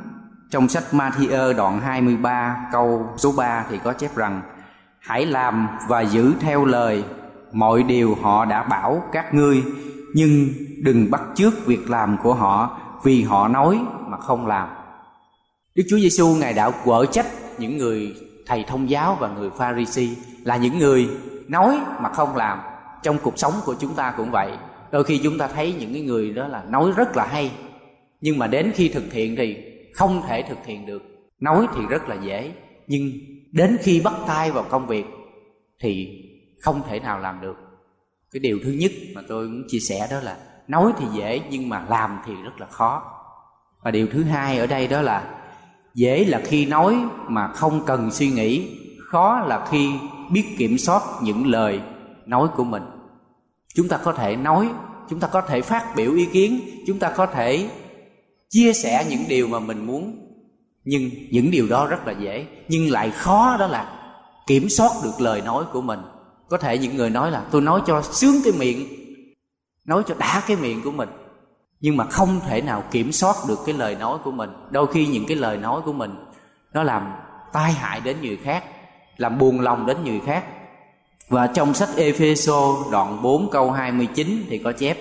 trong 0.51 0.69
sách 0.69 0.85
Matthew 0.93 1.57
đoạn 1.57 1.81
23 1.81 2.69
câu 2.73 3.07
số 3.17 3.33
3 3.37 3.67
thì 3.71 3.79
có 3.85 3.93
chép 3.93 4.17
rằng, 4.17 4.43
Hãy 5.01 5.27
làm 5.27 5.69
và 5.89 6.01
giữ 6.01 6.33
theo 6.41 6.65
lời 6.65 7.05
mọi 7.53 7.83
điều 7.83 8.17
họ 8.23 8.45
đã 8.45 8.63
bảo 8.63 9.03
các 9.13 9.35
ngươi, 9.35 9.63
nhưng 10.15 10.49
đừng 10.83 11.11
bắt 11.11 11.23
chước 11.35 11.67
việc 11.67 11.91
làm 11.91 12.17
của 12.23 12.35
họ 12.35 12.81
vì 13.05 13.23
họ 13.23 13.49
nói 13.49 13.81
mà 14.07 14.17
không 14.17 14.47
làm. 14.47 14.69
Đức 15.75 15.85
Chúa 15.91 15.99
Giêsu 15.99 16.35
ngài 16.35 16.53
đã 16.53 16.71
quở 16.85 17.07
trách 17.07 17.27
những 17.59 17.79
người 17.79 18.15
thầy 18.51 18.65
thông 18.65 18.91
giáo 18.91 19.17
và 19.21 19.29
người 19.29 19.51
Pharisee 19.51 20.09
là 20.45 20.57
những 20.57 20.79
người 20.79 21.09
nói 21.49 21.81
mà 22.01 22.09
không 22.09 22.37
làm. 22.37 22.61
Trong 23.03 23.19
cuộc 23.23 23.39
sống 23.39 23.55
của 23.65 23.75
chúng 23.81 23.95
ta 23.95 24.15
cũng 24.17 24.31
vậy. 24.31 24.53
Đôi 24.91 25.05
khi 25.05 25.21
chúng 25.25 25.39
ta 25.39 25.49
thấy 25.49 25.75
những 25.79 25.93
cái 25.93 26.03
người 26.03 26.31
đó 26.31 26.49
là 26.49 26.65
nói 26.69 26.93
rất 26.97 27.17
là 27.17 27.27
hay 27.27 27.51
nhưng 28.21 28.39
mà 28.39 28.47
đến 28.47 28.73
khi 28.75 28.89
thực 28.89 29.13
hiện 29.13 29.37
thì 29.37 29.57
không 29.95 30.23
thể 30.29 30.43
thực 30.43 30.67
hiện 30.67 30.87
được. 30.87 31.03
Nói 31.41 31.67
thì 31.75 31.81
rất 31.89 32.09
là 32.09 32.15
dễ 32.15 32.53
nhưng 32.87 33.11
đến 33.53 33.77
khi 33.81 34.01
bắt 34.01 34.15
tay 34.27 34.51
vào 34.51 34.65
công 34.69 34.87
việc 34.87 35.05
thì 35.81 36.09
không 36.61 36.83
thể 36.89 37.01
nào 37.01 37.19
làm 37.19 37.41
được 37.41 37.57
cái 38.33 38.41
điều 38.41 38.59
thứ 38.65 38.71
nhất 38.71 38.93
mà 39.15 39.23
tôi 39.29 39.49
muốn 39.49 39.63
chia 39.69 39.79
sẻ 39.79 40.09
đó 40.11 40.21
là 40.21 40.37
nói 40.69 40.93
thì 40.99 41.07
dễ 41.13 41.41
nhưng 41.51 41.69
mà 41.69 41.85
làm 41.89 42.19
thì 42.27 42.33
rất 42.45 42.61
là 42.61 42.67
khó 42.67 43.03
và 43.83 43.91
điều 43.91 44.07
thứ 44.13 44.23
hai 44.23 44.59
ở 44.59 44.67
đây 44.67 44.89
đó 44.89 45.03
là 45.03 45.40
dễ 45.95 46.25
là 46.25 46.41
khi 46.45 46.67
nói 46.67 46.97
mà 47.29 47.49
không 47.49 47.85
cần 47.87 48.11
suy 48.11 48.29
nghĩ, 48.29 48.69
khó 48.99 49.41
là 49.41 49.67
khi 49.71 49.91
biết 50.33 50.45
kiểm 50.59 50.79
soát 50.79 51.03
những 51.23 51.47
lời 51.47 51.81
nói 52.27 52.49
của 52.57 52.65
mình. 52.65 52.83
Chúng 53.75 53.89
ta 53.89 53.97
có 53.97 54.13
thể 54.13 54.37
nói, 54.37 54.69
chúng 55.11 55.21
ta 55.21 55.29
có 55.29 55.41
thể 55.41 55.61
phát 55.61 55.97
biểu 55.97 56.15
ý 56.15 56.27
kiến, 56.27 56.61
chúng 56.87 56.99
ta 56.99 57.11
có 57.11 57.27
thể 57.27 57.71
chia 58.49 58.73
sẻ 58.73 59.07
những 59.11 59.25
điều 59.29 59.49
mà 59.49 59.59
mình 59.59 59.87
muốn. 59.87 60.27
Nhưng 60.85 61.11
những 61.31 61.51
điều 61.51 61.69
đó 61.69 61.87
rất 61.87 62.07
là 62.07 62.13
dễ, 62.13 62.47
nhưng 62.69 62.91
lại 62.91 63.11
khó 63.11 63.57
đó 63.61 63.67
là 63.67 63.97
kiểm 64.47 64.69
soát 64.69 64.91
được 65.05 65.21
lời 65.21 65.41
nói 65.41 65.65
của 65.73 65.81
mình. 65.81 66.01
Có 66.49 66.57
thể 66.57 66.79
những 66.79 66.97
người 66.97 67.11
nói 67.11 67.31
là, 67.31 67.45
tôi 67.51 67.63
nói 67.63 67.83
cho 67.87 68.03
sướng 68.03 68.35
cái 68.45 68.53
miệng, 68.59 68.87
nói 69.87 70.03
cho 70.07 70.15
đã 70.19 70.43
cái 70.47 70.57
miệng 70.57 70.83
của 70.83 70.91
mình 70.91 71.09
nhưng 71.81 71.97
mà 71.97 72.05
không 72.05 72.41
thể 72.49 72.61
nào 72.61 72.83
kiểm 72.91 73.13
soát 73.13 73.37
được 73.49 73.59
cái 73.67 73.75
lời 73.75 73.95
nói 73.95 74.19
của 74.25 74.31
mình. 74.31 74.51
Đôi 74.71 74.87
khi 74.87 75.07
những 75.07 75.27
cái 75.27 75.37
lời 75.37 75.57
nói 75.57 75.81
của 75.85 75.93
mình, 75.93 76.15
nó 76.73 76.83
làm 76.83 77.13
tai 77.53 77.73
hại 77.73 78.01
đến 78.01 78.17
người 78.23 78.37
khác, 78.37 78.65
làm 79.17 79.39
buồn 79.39 79.61
lòng 79.61 79.87
đến 79.87 79.97
người 80.05 80.21
khác. 80.27 80.45
Và 81.29 81.47
trong 81.47 81.75
sách 81.75 81.89
Epheso 81.97 82.77
đoạn 82.93 83.23
4 83.23 83.51
câu 83.51 83.71
29 83.71 84.45
thì 84.49 84.59
có 84.59 84.73
chép, 84.73 84.97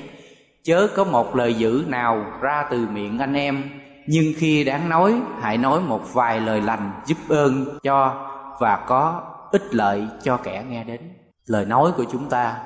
Chớ 0.63 0.88
có 0.95 1.03
một 1.03 1.36
lời 1.36 1.53
dữ 1.53 1.83
nào 1.88 2.25
ra 2.41 2.65
từ 2.71 2.88
miệng 2.93 3.19
anh 3.19 3.33
em, 3.33 3.69
Nhưng 4.07 4.33
khi 4.38 4.63
đáng 4.63 4.89
nói, 4.89 5.21
hãy 5.41 5.57
nói 5.57 5.79
một 5.81 6.13
vài 6.13 6.41
lời 6.41 6.62
lành 6.62 6.91
giúp 7.05 7.17
ơn 7.29 7.79
cho 7.83 8.27
Và 8.59 8.86
có 8.88 9.21
ích 9.51 9.75
lợi 9.75 10.07
cho 10.24 10.38
kẻ 10.38 10.63
nghe 10.69 10.83
đến. 10.83 11.01
Lời 11.45 11.65
nói 11.65 11.91
của 11.98 12.05
chúng 12.12 12.29
ta 12.29 12.57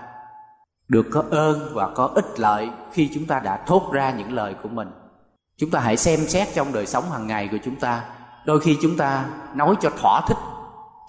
được 0.93 1.05
có 1.11 1.23
ơn 1.31 1.71
và 1.73 1.89
có 1.95 2.05
ích 2.15 2.39
lợi 2.39 2.69
khi 2.91 3.09
chúng 3.13 3.25
ta 3.25 3.39
đã 3.39 3.63
thốt 3.67 3.89
ra 3.93 4.11
những 4.11 4.33
lời 4.33 4.55
của 4.63 4.69
mình. 4.69 4.87
Chúng 5.57 5.69
ta 5.71 5.79
hãy 5.79 5.97
xem 5.97 6.19
xét 6.19 6.47
trong 6.53 6.73
đời 6.73 6.85
sống 6.85 7.11
hàng 7.11 7.27
ngày 7.27 7.49
của 7.51 7.57
chúng 7.65 7.75
ta. 7.75 8.03
Đôi 8.45 8.59
khi 8.59 8.77
chúng 8.81 8.97
ta 8.97 9.25
nói 9.55 9.75
cho 9.81 9.89
thỏa 9.89 10.21
thích 10.27 10.37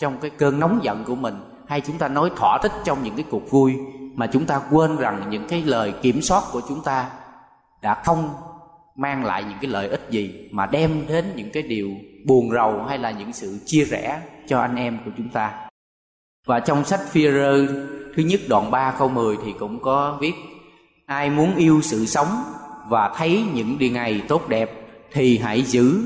trong 0.00 0.18
cái 0.20 0.30
cơn 0.30 0.60
nóng 0.60 0.80
giận 0.82 1.04
của 1.04 1.14
mình, 1.14 1.34
hay 1.66 1.80
chúng 1.80 1.98
ta 1.98 2.08
nói 2.08 2.30
thỏa 2.36 2.58
thích 2.62 2.72
trong 2.84 3.02
những 3.02 3.16
cái 3.16 3.24
cuộc 3.30 3.50
vui 3.50 3.74
mà 4.14 4.26
chúng 4.26 4.46
ta 4.46 4.60
quên 4.70 4.96
rằng 4.96 5.30
những 5.30 5.46
cái 5.48 5.62
lời 5.62 5.94
kiểm 6.02 6.22
soát 6.22 6.42
của 6.52 6.60
chúng 6.68 6.82
ta 6.84 7.10
đã 7.82 8.02
không 8.04 8.30
mang 8.96 9.24
lại 9.24 9.44
những 9.44 9.58
cái 9.60 9.70
lợi 9.70 9.88
ích 9.88 10.06
gì 10.10 10.48
mà 10.52 10.66
đem 10.66 11.06
đến 11.08 11.32
những 11.36 11.50
cái 11.52 11.62
điều 11.62 11.90
buồn 12.26 12.50
rầu 12.50 12.82
hay 12.82 12.98
là 12.98 13.10
những 13.10 13.32
sự 13.32 13.58
chia 13.66 13.84
rẽ 13.84 14.22
cho 14.48 14.60
anh 14.60 14.76
em 14.76 14.98
của 15.04 15.10
chúng 15.16 15.28
ta. 15.28 15.68
Và 16.46 16.60
trong 16.60 16.84
sách 16.84 17.00
phi 17.08 17.30
rơ 17.30 17.66
thứ 18.16 18.22
nhất 18.22 18.40
đoạn 18.48 18.70
3 18.70 18.94
câu 18.98 19.08
10 19.08 19.36
thì 19.44 19.54
cũng 19.58 19.80
có 19.80 20.18
viết, 20.20 20.34
Ai 21.06 21.30
muốn 21.30 21.56
yêu 21.56 21.80
sự 21.82 22.06
sống 22.06 22.28
và 22.88 23.14
thấy 23.16 23.44
những 23.54 23.78
điều 23.78 23.90
ngày 23.90 24.22
tốt 24.28 24.48
đẹp 24.48 24.70
thì 25.12 25.38
hãy 25.38 25.62
giữ 25.62 26.00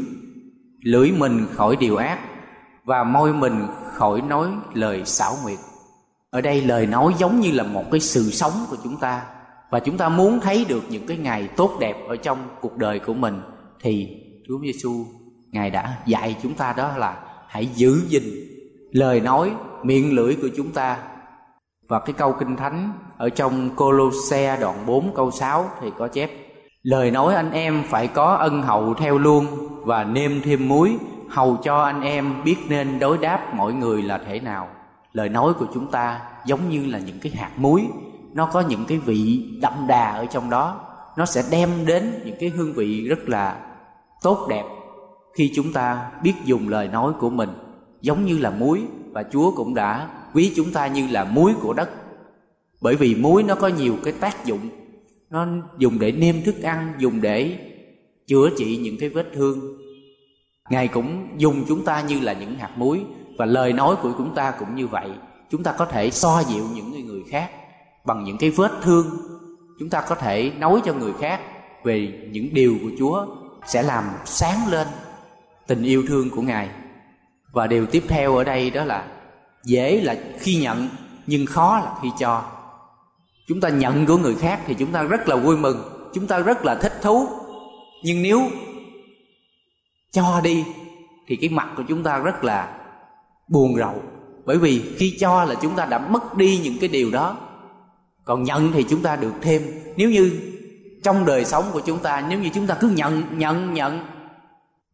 lưỡi 0.83 1.13
mình 1.13 1.47
khỏi 1.53 1.77
điều 1.77 1.97
ác 1.97 2.19
và 2.85 3.05
môi 3.05 3.33
mình 3.33 3.67
khỏi 3.95 4.21
nói 4.21 4.49
lời 4.75 5.03
xảo 5.05 5.37
nguyệt. 5.43 5.59
Ở 6.31 6.41
đây 6.41 6.63
lời 6.63 6.87
nói 6.87 7.15
giống 7.19 7.41
như 7.41 7.51
là 7.51 7.63
một 7.63 7.85
cái 7.91 8.01
sự 8.01 8.31
sống 8.31 8.53
của 8.71 8.77
chúng 8.85 8.97
ta 8.97 9.23
và 9.71 9.81
chúng 9.81 9.97
ta 9.97 10.09
muốn 10.09 10.41
thấy 10.41 10.65
được 10.69 10.83
những 10.89 11.07
cái 11.07 11.17
ngày 11.17 11.49
tốt 11.57 11.77
đẹp 11.81 11.97
ở 12.09 12.17
trong 12.17 12.39
cuộc 12.61 12.77
đời 12.77 12.99
của 12.99 13.15
mình 13.15 13.41
thì 13.81 14.09
Chúa 14.49 14.59
Giêsu 14.63 15.05
ngài 15.51 15.71
đã 15.71 15.97
dạy 16.07 16.37
chúng 16.43 16.55
ta 16.55 16.75
đó 16.77 16.97
là 16.97 17.17
hãy 17.49 17.69
giữ 17.75 18.03
gìn 18.09 18.23
lời 18.93 19.21
nói 19.21 19.53
miệng 19.83 20.15
lưỡi 20.15 20.37
của 20.43 20.49
chúng 20.57 20.71
ta 20.71 20.99
và 21.89 21.99
cái 21.99 22.13
câu 22.13 22.33
kinh 22.33 22.57
thánh 22.57 22.93
ở 23.19 23.29
trong 23.29 23.71
Colosse 23.77 24.57
đoạn 24.61 24.87
4 24.87 25.15
câu 25.15 25.31
6 25.31 25.65
thì 25.81 25.91
có 25.99 26.09
chép 26.09 26.31
Lời 26.83 27.11
nói 27.11 27.35
anh 27.35 27.53
em 27.53 27.83
phải 27.89 28.09
có 28.09 28.35
ân 28.35 28.63
hậu 28.63 28.95
theo 28.95 29.19
luôn 29.19 29.47
và 29.85 30.05
nêm 30.05 30.41
thêm 30.45 30.69
muối 30.69 30.99
hầu 31.29 31.57
cho 31.57 31.77
anh 31.77 32.03
em 32.03 32.45
biết 32.45 32.57
nên 32.69 32.99
đối 32.99 33.19
đáp 33.19 33.55
mọi 33.55 33.73
người 33.73 34.03
là 34.03 34.21
thế 34.27 34.41
nào. 34.41 34.69
Lời 35.13 35.29
nói 35.29 35.53
của 35.55 35.67
chúng 35.75 35.91
ta 35.91 36.21
giống 36.45 36.69
như 36.69 36.87
là 36.87 36.99
những 36.99 37.19
cái 37.23 37.33
hạt 37.33 37.51
muối, 37.57 37.89
nó 38.33 38.47
có 38.47 38.61
những 38.61 38.85
cái 38.85 38.99
vị 38.99 39.49
đậm 39.63 39.73
đà 39.89 40.11
ở 40.11 40.27
trong 40.27 40.51
đó, 40.51 40.81
nó 41.17 41.25
sẽ 41.25 41.43
đem 41.51 41.87
đến 41.87 42.23
những 42.25 42.37
cái 42.41 42.49
hương 42.49 42.73
vị 42.73 43.09
rất 43.09 43.29
là 43.29 43.57
tốt 44.23 44.47
đẹp 44.49 44.65
khi 45.37 45.53
chúng 45.55 45.73
ta 45.73 46.11
biết 46.23 46.35
dùng 46.45 46.69
lời 46.69 46.89
nói 46.89 47.13
của 47.21 47.31
mình 47.31 47.51
giống 48.01 48.25
như 48.25 48.39
là 48.39 48.51
muối 48.51 48.83
và 49.13 49.25
Chúa 49.33 49.51
cũng 49.57 49.75
đã 49.75 50.07
ví 50.35 50.53
chúng 50.57 50.73
ta 50.73 50.87
như 50.87 51.09
là 51.11 51.25
muối 51.25 51.55
của 51.61 51.73
đất. 51.73 51.91
Bởi 52.81 52.97
vì 52.97 53.15
muối 53.15 53.43
nó 53.43 53.55
có 53.55 53.69
nhiều 53.69 53.97
cái 54.05 54.13
tác 54.13 54.45
dụng, 54.45 54.69
nó 55.31 55.47
dùng 55.79 55.99
để 55.99 56.13
nêm 56.13 56.43
thức 56.43 56.63
ăn, 56.63 56.93
dùng 56.99 57.21
để 57.21 57.59
chữa 58.27 58.51
trị 58.59 58.77
những 58.77 58.97
cái 58.99 59.09
vết 59.09 59.27
thương. 59.35 59.79
Ngài 60.71 60.89
cũng 60.89 61.29
dùng 61.37 61.65
chúng 61.69 61.85
ta 61.85 62.01
như 62.01 62.21
là 62.21 62.33
những 62.33 62.55
hạt 62.55 62.71
muối 62.77 63.01
và 63.39 63.47
lời 63.47 63.73
nói 63.73 63.97
của 64.03 64.13
chúng 64.19 64.35
ta 64.35 64.51
cũng 64.51 64.75
như 64.75 64.87
vậy. 64.87 65.11
Chúng 65.51 65.63
ta 65.63 65.73
có 65.73 65.85
thể 65.85 66.11
so 66.11 66.43
dịu 66.49 66.65
những 66.75 67.07
người 67.07 67.23
khác 67.31 67.51
bằng 68.05 68.25
những 68.25 68.39
cái 68.39 68.51
vết 68.51 68.73
thương. 68.83 69.07
Chúng 69.79 69.91
ta 69.91 70.01
có 70.01 70.15
thể 70.15 70.53
nói 70.59 70.81
cho 70.85 70.95
người 70.95 71.13
khác 71.21 71.41
về 71.85 72.29
những 72.31 72.49
điều 72.53 72.77
của 72.83 72.91
Chúa 72.99 73.27
sẽ 73.67 73.83
làm 73.83 74.05
sáng 74.25 74.69
lên 74.71 74.87
tình 75.67 75.83
yêu 75.83 76.05
thương 76.09 76.31
của 76.31 76.43
Ngài 76.43 76.69
và 77.53 77.67
điều 77.67 77.87
tiếp 77.87 78.03
theo 78.09 78.37
ở 78.37 78.45
đây 78.45 78.71
đó 78.71 78.85
là 78.85 79.09
dễ 79.69 80.01
là 80.01 80.17
khi 80.39 80.57
nhận, 80.57 80.89
nhưng 81.27 81.47
khó 81.47 81.81
là 81.85 81.93
khi 82.03 82.09
cho. 82.19 82.43
Chúng 83.49 83.61
ta 83.61 83.69
nhận 83.69 84.07
của 84.07 84.17
người 84.17 84.35
khác 84.35 84.61
thì 84.67 84.75
chúng 84.75 84.93
ta 84.93 85.03
rất 85.03 85.29
là 85.29 85.37
vui 85.37 85.57
mừng, 85.57 86.11
chúng 86.15 86.27
ta 86.27 86.39
rất 86.39 86.65
là 86.65 86.75
thích 86.75 86.99
thú. 87.03 87.29
Nhưng 88.05 88.23
nếu 88.23 88.43
cho 90.13 90.41
đi, 90.45 90.65
thì 91.27 91.37
cái 91.37 91.51
mặt 91.51 91.69
của 91.77 91.83
chúng 91.89 92.03
ta 92.03 92.19
rất 92.19 92.45
là 92.45 92.79
buồn 93.49 93.77
rầu. 93.77 94.03
Bởi 94.45 94.59
vì 94.59 94.95
khi 94.99 95.17
cho 95.21 95.45
là 95.45 95.55
chúng 95.55 95.77
ta 95.77 95.85
đã 95.85 95.99
mất 95.99 96.37
đi 96.37 96.61
những 96.65 96.79
cái 96.81 96.89
điều 96.89 97.11
đó. 97.11 97.37
Còn 98.25 98.43
nhận 98.43 98.73
thì 98.73 98.85
chúng 98.89 99.03
ta 99.03 99.17
được 99.17 99.33
thêm. 99.43 99.63
Nếu 99.97 100.11
như 100.11 100.41
trong 101.03 101.25
đời 101.25 101.45
sống 101.45 101.65
của 101.73 101.81
chúng 101.81 101.99
ta, 101.99 102.27
nếu 102.29 102.39
như 102.39 102.49
chúng 102.55 102.67
ta 102.67 102.77
cứ 102.81 102.89
nhận 102.89 103.39
nhận 103.39 103.75
nhận, 103.75 104.07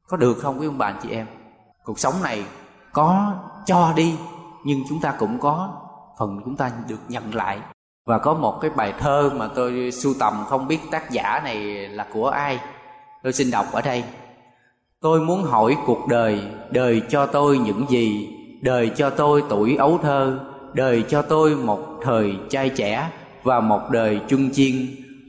có 0.09 0.17
được 0.17 0.39
không 0.39 0.61
quý 0.61 0.67
ông 0.67 0.79
bà 0.79 0.95
chị 1.03 1.09
em? 1.11 1.27
Cuộc 1.85 1.99
sống 1.99 2.15
này 2.23 2.45
có 2.93 3.35
cho 3.67 3.93
đi 3.97 4.15
nhưng 4.65 4.83
chúng 4.89 5.01
ta 5.01 5.15
cũng 5.19 5.39
có 5.39 5.71
phần 6.19 6.41
chúng 6.45 6.57
ta 6.57 6.71
được 6.89 7.01
nhận 7.09 7.35
lại. 7.35 7.59
Và 8.07 8.19
có 8.19 8.35
một 8.35 8.59
cái 8.61 8.71
bài 8.71 8.95
thơ 8.99 9.31
mà 9.37 9.49
tôi 9.55 9.91
sưu 9.93 10.15
tầm 10.19 10.45
không 10.47 10.69
biết 10.69 10.79
tác 10.91 11.11
giả 11.11 11.41
này 11.45 11.57
là 11.89 12.07
của 12.13 12.29
ai. 12.29 12.61
Tôi 13.23 13.33
xin 13.33 13.51
đọc 13.51 13.67
ở 13.73 13.83
đây. 13.83 14.05
Tôi 15.01 15.21
muốn 15.21 15.43
hỏi 15.43 15.77
cuộc 15.87 16.09
đời 16.09 16.43
đời 16.71 17.03
cho 17.09 17.27
tôi 17.27 17.59
những 17.59 17.87
gì? 17.89 18.37
Đời 18.63 18.91
cho 18.97 19.11
tôi 19.11 19.43
tuổi 19.49 19.77
ấu 19.77 19.99
thơ, 19.99 20.41
đời 20.73 21.05
cho 21.09 21.23
tôi 21.23 21.57
một 21.57 21.81
thời 22.03 22.37
trai 22.51 22.69
trẻ 22.69 23.11
và 23.43 23.61
một 23.61 23.81
đời 23.91 24.21
chung 24.29 24.51
chiên. 24.53 24.75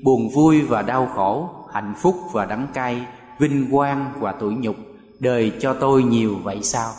Buồn 0.04 0.30
vui 0.36 0.62
và 0.62 0.82
đau 0.82 1.08
khổ, 1.16 1.50
hạnh 1.74 1.94
phúc 1.98 2.16
và 2.32 2.46
đắng 2.46 2.68
cay, 2.74 3.06
vinh 3.40 3.68
quang 3.72 4.12
và 4.20 4.32
tủi 4.32 4.54
nhục. 4.54 4.76
Đời 5.20 5.52
cho 5.60 5.74
tôi 5.74 6.04
nhiều 6.04 6.36
vậy 6.44 6.64
sao? 6.64 6.92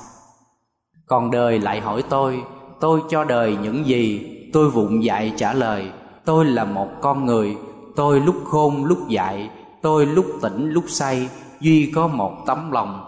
Còn 1.06 1.30
đời 1.30 1.58
lại 1.58 1.80
hỏi 1.80 2.02
tôi 2.08 2.44
tôi 2.80 3.02
cho 3.08 3.24
đời 3.24 3.56
những 3.62 3.86
gì? 3.86 4.32
Tôi 4.52 4.70
vụng 4.70 5.04
dại 5.04 5.32
trả 5.36 5.52
lời, 5.52 5.90
tôi 6.24 6.44
là 6.44 6.64
một 6.64 6.88
con 7.00 7.26
người, 7.26 7.56
tôi 7.96 8.20
lúc 8.20 8.36
khôn 8.44 8.84
lúc 8.84 9.08
dại, 9.08 9.50
tôi 9.82 10.06
lúc 10.06 10.26
tỉnh 10.42 10.70
lúc 10.70 10.84
say, 10.88 11.28
duy 11.60 11.92
có 11.94 12.06
một 12.06 12.36
tấm 12.46 12.72
lòng. 12.72 13.04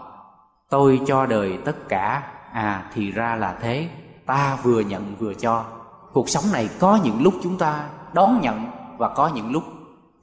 Tôi 0.69 1.01
cho 1.07 1.25
đời 1.25 1.57
tất 1.65 1.89
cả. 1.89 2.23
À 2.53 2.89
thì 2.93 3.11
ra 3.11 3.35
là 3.35 3.57
thế. 3.61 3.89
Ta 4.25 4.57
vừa 4.63 4.79
nhận 4.79 5.15
vừa 5.19 5.33
cho. 5.33 5.63
Cuộc 6.13 6.29
sống 6.29 6.43
này 6.53 6.69
có 6.79 6.99
những 7.03 7.23
lúc 7.23 7.33
chúng 7.43 7.57
ta 7.57 7.89
đón 8.13 8.41
nhận 8.41 8.65
và 8.97 9.09
có 9.09 9.27
những 9.27 9.51
lúc 9.51 9.63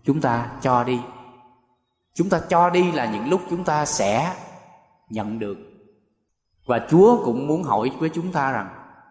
chúng 0.05 0.21
ta 0.21 0.47
cho 0.61 0.85
đi. 0.85 1.01
Chúng 2.15 2.29
ta 2.29 2.41
cho 2.49 2.71
đi 2.71 2.93
là 2.93 3.13
những 3.13 3.31
lúc 3.31 3.41
chúng 3.51 3.65
ta 3.65 3.85
sẽ 3.85 4.35
nhận 5.11 5.39
được 5.39 5.57
và 6.67 6.87
chúa 6.91 7.25
cũng 7.25 7.47
muốn 7.47 7.63
hỏi 7.63 7.91
với 7.99 8.09
chúng 8.09 8.33
ta 8.33 8.53
rằng, 8.53 8.69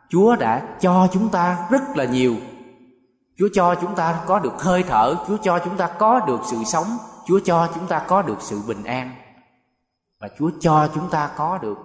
chúa 0.10 0.36
đã 0.36 0.78
cho 0.82 1.08
chúng 1.12 1.30
ta 1.30 1.68
rất 1.72 1.82
là 1.96 2.06
nhiều. 2.06 2.36
Chúa 3.38 3.48
cho 3.54 3.76
chúng 3.82 3.96
ta 3.96 4.24
có 4.28 4.40
được 4.40 4.62
hơi 4.62 4.84
thở, 4.84 5.16
chúa 5.28 5.38
cho 5.44 5.60
chúng 5.66 5.78
ta 5.78 5.88
có 6.00 6.20
được 6.20 6.40
sự 6.46 6.58
sống, 6.66 6.88
chúa 7.26 7.40
cho 7.40 7.70
chúng 7.76 7.88
ta 7.88 8.06
có 8.08 8.22
được 8.22 8.38
sự 8.40 8.62
bình 8.68 8.84
an. 8.84 9.12
Và 10.20 10.30
chúa 10.40 10.52
cho 10.60 10.90
chúng 10.96 11.10
ta 11.10 11.32
có 11.38 11.58
được 11.58 11.78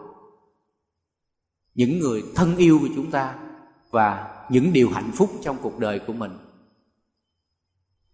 những 1.74 1.98
người 1.98 2.24
thân 2.34 2.56
yêu 2.56 2.78
của 2.80 2.88
chúng 2.96 3.10
ta 3.10 3.34
và 3.90 4.28
những 4.48 4.72
điều 4.72 4.90
hạnh 4.90 5.10
phúc 5.14 5.30
trong 5.42 5.56
cuộc 5.62 5.78
đời 5.78 5.98
của 5.98 6.12
mình. 6.12 6.38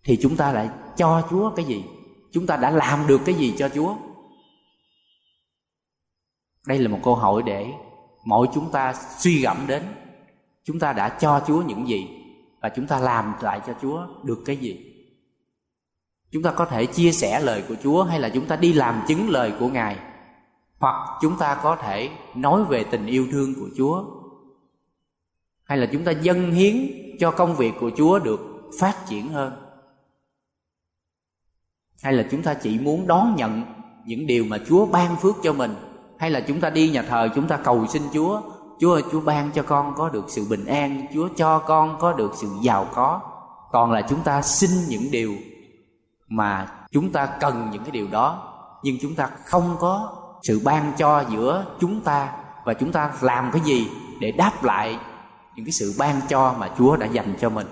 Thì 0.04 0.18
chúng 0.22 0.36
ta 0.36 0.52
lại 0.52 0.70
cho 0.96 1.22
chúa 1.30 1.50
cái 1.50 1.64
gì? 1.64 1.84
Chúng 2.32 2.46
ta 2.46 2.56
đã 2.56 2.70
làm 2.70 3.06
được 3.06 3.20
cái 3.24 3.34
gì 3.34 3.54
cho 3.58 3.68
chúa? 3.68 3.94
Đây 6.66 6.78
là 6.78 6.88
một 6.88 6.98
cơ 7.04 7.10
hội 7.10 7.42
để 7.42 7.72
mỗi 8.24 8.48
chúng 8.54 8.70
ta 8.72 8.94
suy 9.18 9.42
gẫm 9.42 9.56
đến 9.66 9.82
chúng 10.64 10.78
ta 10.78 10.92
đã 10.92 11.08
cho 11.08 11.40
chúa 11.46 11.62
những 11.62 11.88
gì 11.88 12.08
và 12.60 12.68
chúng 12.68 12.86
ta 12.86 12.98
làm 12.98 13.34
lại 13.40 13.60
cho 13.66 13.74
chúa 13.82 14.06
được 14.22 14.42
cái 14.46 14.56
gì. 14.56 14.92
Chúng 16.30 16.42
ta 16.42 16.52
có 16.52 16.64
thể 16.64 16.86
chia 16.86 17.12
sẻ 17.12 17.40
lời 17.40 17.64
của 17.68 17.74
chúa 17.82 18.02
hay 18.02 18.20
là 18.20 18.28
chúng 18.28 18.46
ta 18.46 18.56
đi 18.56 18.72
làm 18.72 19.02
chứng 19.08 19.28
lời 19.30 19.52
của 19.60 19.68
ngài, 19.68 19.96
hoặc 20.78 21.18
chúng 21.22 21.36
ta 21.38 21.54
có 21.62 21.76
thể 21.76 22.10
nói 22.34 22.64
về 22.64 22.84
tình 22.84 23.06
yêu 23.06 23.26
thương 23.32 23.54
của 23.54 23.68
chúa, 23.76 24.04
hay 25.64 25.78
là 25.78 25.86
chúng 25.92 26.04
ta 26.04 26.12
dâng 26.12 26.52
hiến 26.52 26.90
cho 27.18 27.30
công 27.30 27.56
việc 27.56 27.72
của 27.80 27.90
chúa 27.96 28.18
được 28.18 28.70
phát 28.80 28.96
triển 29.08 29.28
hơn, 29.28 29.52
hay 32.02 32.12
là 32.12 32.26
chúng 32.30 32.42
ta 32.42 32.54
chỉ 32.54 32.78
muốn 32.78 33.06
đón 33.06 33.34
nhận 33.36 33.62
những 34.06 34.26
điều 34.26 34.44
mà 34.44 34.58
chúa 34.68 34.86
ban 34.86 35.16
phước 35.16 35.34
cho 35.42 35.52
mình 35.52 35.74
hay 36.18 36.30
là 36.30 36.40
chúng 36.40 36.60
ta 36.60 36.70
đi 36.70 36.90
nhà 36.90 37.02
thờ, 37.02 37.28
chúng 37.34 37.48
ta 37.48 37.56
cầu 37.56 37.86
xin 37.86 38.02
chúa 38.12 38.40
chúa 38.80 38.92
ơi, 38.92 39.02
chúa 39.12 39.20
ban 39.20 39.50
cho 39.50 39.62
con 39.62 39.94
có 39.96 40.08
được 40.08 40.24
sự 40.28 40.46
bình 40.50 40.66
an, 40.66 41.06
chúa 41.14 41.28
cho 41.36 41.58
con 41.58 41.96
có 42.00 42.12
được 42.12 42.32
sự 42.34 42.48
giàu 42.62 42.86
có 42.94 43.20
còn 43.72 43.92
là 43.92 44.02
chúng 44.02 44.20
ta 44.20 44.42
xin 44.42 44.70
những 44.88 45.10
điều 45.10 45.34
mà 46.28 46.68
chúng 46.92 47.12
ta 47.12 47.26
cần 47.26 47.68
những 47.72 47.82
cái 47.82 47.90
điều 47.90 48.06
đó, 48.10 48.52
nhưng 48.82 48.96
chúng 49.02 49.14
ta 49.14 49.28
không 49.44 49.76
có 49.80 50.12
sự 50.42 50.60
ban 50.64 50.92
cho 50.98 51.24
giữa 51.30 51.64
chúng 51.80 52.00
ta 52.00 52.32
và 52.64 52.74
chúng 52.74 52.92
ta 52.92 53.12
làm 53.20 53.50
cái 53.52 53.60
gì 53.64 53.88
để 54.20 54.32
đáp 54.32 54.64
lại 54.64 54.98
những 55.56 55.64
cái 55.64 55.72
sự 55.72 55.94
ban 55.98 56.20
cho 56.28 56.54
mà 56.58 56.70
Chúa 56.78 56.96
đã 56.96 57.06
dành 57.06 57.34
cho 57.40 57.50
mình. 57.50 57.66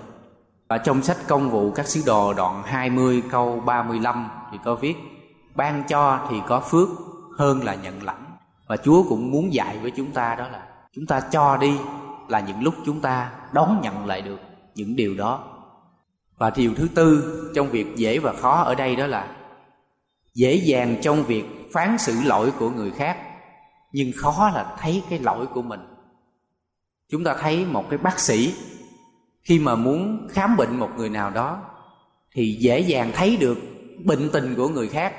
Và 0.69 0.77
trong 0.77 1.03
sách 1.03 1.17
công 1.27 1.49
vụ, 1.49 1.71
các 1.71 1.87
sứ 1.87 2.01
đồ 2.05 2.33
đoạn 2.33 2.63
20 2.65 3.23
câu 3.31 3.59
35 3.65 4.29
thì 4.51 4.57
có 4.65 4.75
viết, 4.75 4.95
Ban 5.55 5.83
cho 5.87 6.19
thì 6.29 6.37
có 6.47 6.59
phước 6.59 6.89
hơn 7.37 7.63
là 7.63 7.75
nhận 7.75 8.03
lãnh 8.03 8.34
và 8.67 8.77
Chúa 8.77 9.03
cũng 9.09 9.31
muốn 9.31 9.53
dạy 9.53 9.77
với 9.77 9.91
chúng 9.91 10.11
ta 10.11 10.35
đó 10.35 10.47
là 10.47 10.67
Chúng 10.93 11.05
ta 11.05 11.19
cho 11.31 11.57
đi 11.57 11.77
là 12.27 12.39
những 12.39 12.63
lúc 12.63 12.73
chúng 12.85 13.01
ta 13.01 13.31
đón 13.53 13.79
nhận 13.81 14.05
lại 14.05 14.21
được 14.21 14.39
những 14.75 14.95
điều 14.95 15.15
đó. 15.15 15.43
Và 16.37 16.49
điều 16.49 16.73
thứ 16.75 16.87
tư 16.95 17.51
trong 17.55 17.69
việc 17.69 17.87
dễ 17.95 18.19
và 18.19 18.33
khó 18.33 18.61
ở 18.61 18.75
đây 18.75 18.95
đó 18.95 19.07
là 19.07 19.35
Dễ 20.33 20.55
dàng 20.55 20.95
trong 21.01 21.23
việc 21.23 21.45
phán 21.73 21.97
xử 21.97 22.21
lỗi 22.21 22.51
của 22.59 22.69
người 22.69 22.91
khác, 22.91 23.17
Nhưng 23.91 24.11
khó 24.15 24.51
là 24.53 24.75
thấy 24.79 25.03
cái 25.09 25.19
lỗi 25.19 25.47
của 25.47 25.61
mình. 25.61 25.79
Chúng 27.09 27.23
ta 27.23 27.35
thấy 27.39 27.65
một 27.65 27.85
cái 27.89 27.97
bác 27.97 28.19
sĩ, 28.19 28.53
khi 29.43 29.59
mà 29.59 29.75
muốn 29.75 30.27
khám 30.31 30.57
bệnh 30.57 30.79
một 30.79 30.89
người 30.97 31.09
nào 31.09 31.29
đó, 31.29 31.61
thì 32.31 32.57
dễ 32.59 32.79
dàng 32.79 33.11
thấy 33.15 33.37
được 33.37 33.57
bệnh 34.05 34.29
tình 34.33 34.55
của 34.55 34.67
người 34.67 34.87
khác, 34.87 35.13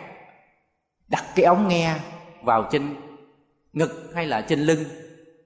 đặt 1.09 1.25
cái 1.35 1.45
ống 1.45 1.69
nghe 1.69 1.95
vào 2.43 2.69
trên 2.73 2.95
ngực 3.77 4.11
hay 4.15 4.27
là 4.27 4.41
trên 4.41 4.61
lưng, 4.61 4.85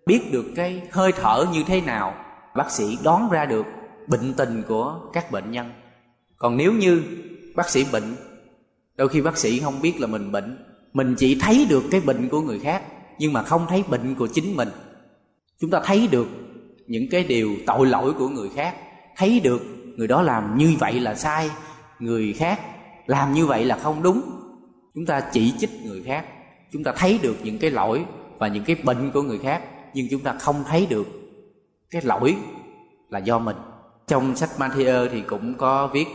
biết 0.06 0.20
được 0.32 0.44
cái 0.56 0.82
hơi 0.90 1.12
thở 1.12 1.46
như 1.52 1.62
thế 1.66 1.80
nào, 1.80 2.14
bác 2.56 2.70
sĩ 2.70 2.98
đoán 3.04 3.28
ra 3.30 3.44
được 3.44 3.66
bệnh 4.06 4.34
tình 4.34 4.62
của 4.68 5.00
các 5.12 5.30
bệnh 5.30 5.50
nhân. 5.50 5.70
Còn 6.36 6.56
nếu 6.56 6.72
như 6.72 7.02
bác 7.54 7.70
sĩ 7.70 7.84
bệnh, 7.92 8.16
đôi 8.96 9.08
khi 9.08 9.20
bác 9.20 9.38
sĩ 9.38 9.60
không 9.60 9.80
biết 9.82 10.00
là 10.00 10.06
mình 10.06 10.32
bệnh, 10.32 10.58
mình 10.92 11.14
chỉ 11.18 11.38
thấy 11.40 11.66
được 11.70 11.82
cái 11.90 12.00
bệnh 12.00 12.28
của 12.28 12.40
người 12.40 12.58
khác, 12.58 12.82
nhưng 13.18 13.32
mà 13.32 13.42
không 13.42 13.66
thấy 13.68 13.84
bệnh 13.88 14.14
của 14.14 14.26
chính 14.26 14.56
mình. 14.56 14.68
Chúng 15.60 15.70
ta 15.70 15.80
thấy 15.84 16.08
được 16.10 16.28
những 16.86 17.08
cái 17.10 17.24
điều 17.24 17.50
tội 17.66 17.86
lỗi 17.86 18.12
của 18.12 18.28
người 18.28 18.48
khác, 18.54 18.76
thấy 19.16 19.40
được 19.40 19.62
người 19.96 20.08
đó 20.08 20.22
làm 20.22 20.58
như 20.58 20.76
vậy 20.78 21.00
là 21.00 21.14
sai, 21.14 21.50
người 21.98 22.32
khác 22.32 22.60
làm 23.06 23.32
như 23.32 23.46
vậy 23.46 23.64
là 23.64 23.78
không 23.82 24.02
đúng. 24.02 24.22
Chúng 24.94 25.06
ta 25.06 25.20
chỉ 25.32 25.54
trích 25.58 25.70
người 25.84 26.02
khác, 26.02 26.24
chúng 26.72 26.84
ta 26.84 26.92
thấy 26.96 27.18
được 27.22 27.36
những 27.42 27.58
cái 27.58 27.70
lỗi 27.70 28.04
và 28.40 28.48
những 28.48 28.64
cái 28.64 28.76
bệnh 28.82 29.10
của 29.10 29.22
người 29.22 29.38
khác, 29.38 29.62
nhưng 29.94 30.06
chúng 30.10 30.20
ta 30.20 30.34
không 30.40 30.64
thấy 30.68 30.86
được 30.90 31.06
cái 31.90 32.02
lỗi 32.04 32.36
là 33.10 33.18
do 33.18 33.38
mình. 33.38 33.56
Trong 34.08 34.36
sách 34.36 34.50
Matthew 34.58 35.08
thì 35.12 35.20
cũng 35.20 35.54
có 35.54 35.86
viết, 35.86 36.06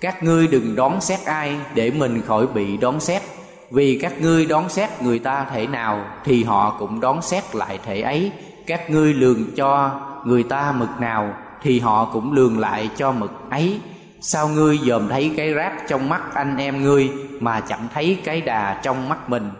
các 0.00 0.22
ngươi 0.22 0.46
đừng 0.46 0.76
đón 0.76 1.00
xét 1.00 1.24
ai 1.24 1.56
để 1.74 1.90
mình 1.90 2.22
khỏi 2.26 2.46
bị 2.46 2.76
đón 2.76 3.00
xét, 3.00 3.22
vì 3.70 3.98
các 4.02 4.20
ngươi 4.20 4.46
đón 4.46 4.68
xét 4.68 5.02
người 5.02 5.18
ta 5.18 5.46
thể 5.52 5.66
nào 5.66 6.06
thì 6.24 6.44
họ 6.44 6.76
cũng 6.78 7.00
đón 7.00 7.22
xét 7.22 7.54
lại 7.54 7.78
thể 7.84 8.00
ấy. 8.00 8.32
Các 8.66 8.90
ngươi 8.90 9.14
lường 9.14 9.54
cho 9.56 10.00
người 10.24 10.42
ta 10.42 10.72
mực 10.72 11.00
nào 11.00 11.34
thì 11.62 11.80
họ 11.80 12.10
cũng 12.12 12.32
lường 12.32 12.58
lại 12.58 12.90
cho 12.96 13.12
mực 13.12 13.30
ấy. 13.50 13.80
Sao 14.20 14.48
ngươi 14.48 14.78
dòm 14.78 15.08
thấy 15.08 15.32
cái 15.36 15.52
rác 15.52 15.88
trong 15.88 16.08
mắt 16.08 16.34
anh 16.34 16.56
em 16.56 16.82
ngươi 16.82 17.10
mà 17.40 17.60
chẳng 17.60 17.88
thấy 17.94 18.18
cái 18.24 18.40
đà 18.40 18.80
trong 18.82 19.08
mắt 19.08 19.30
mình? 19.30 19.50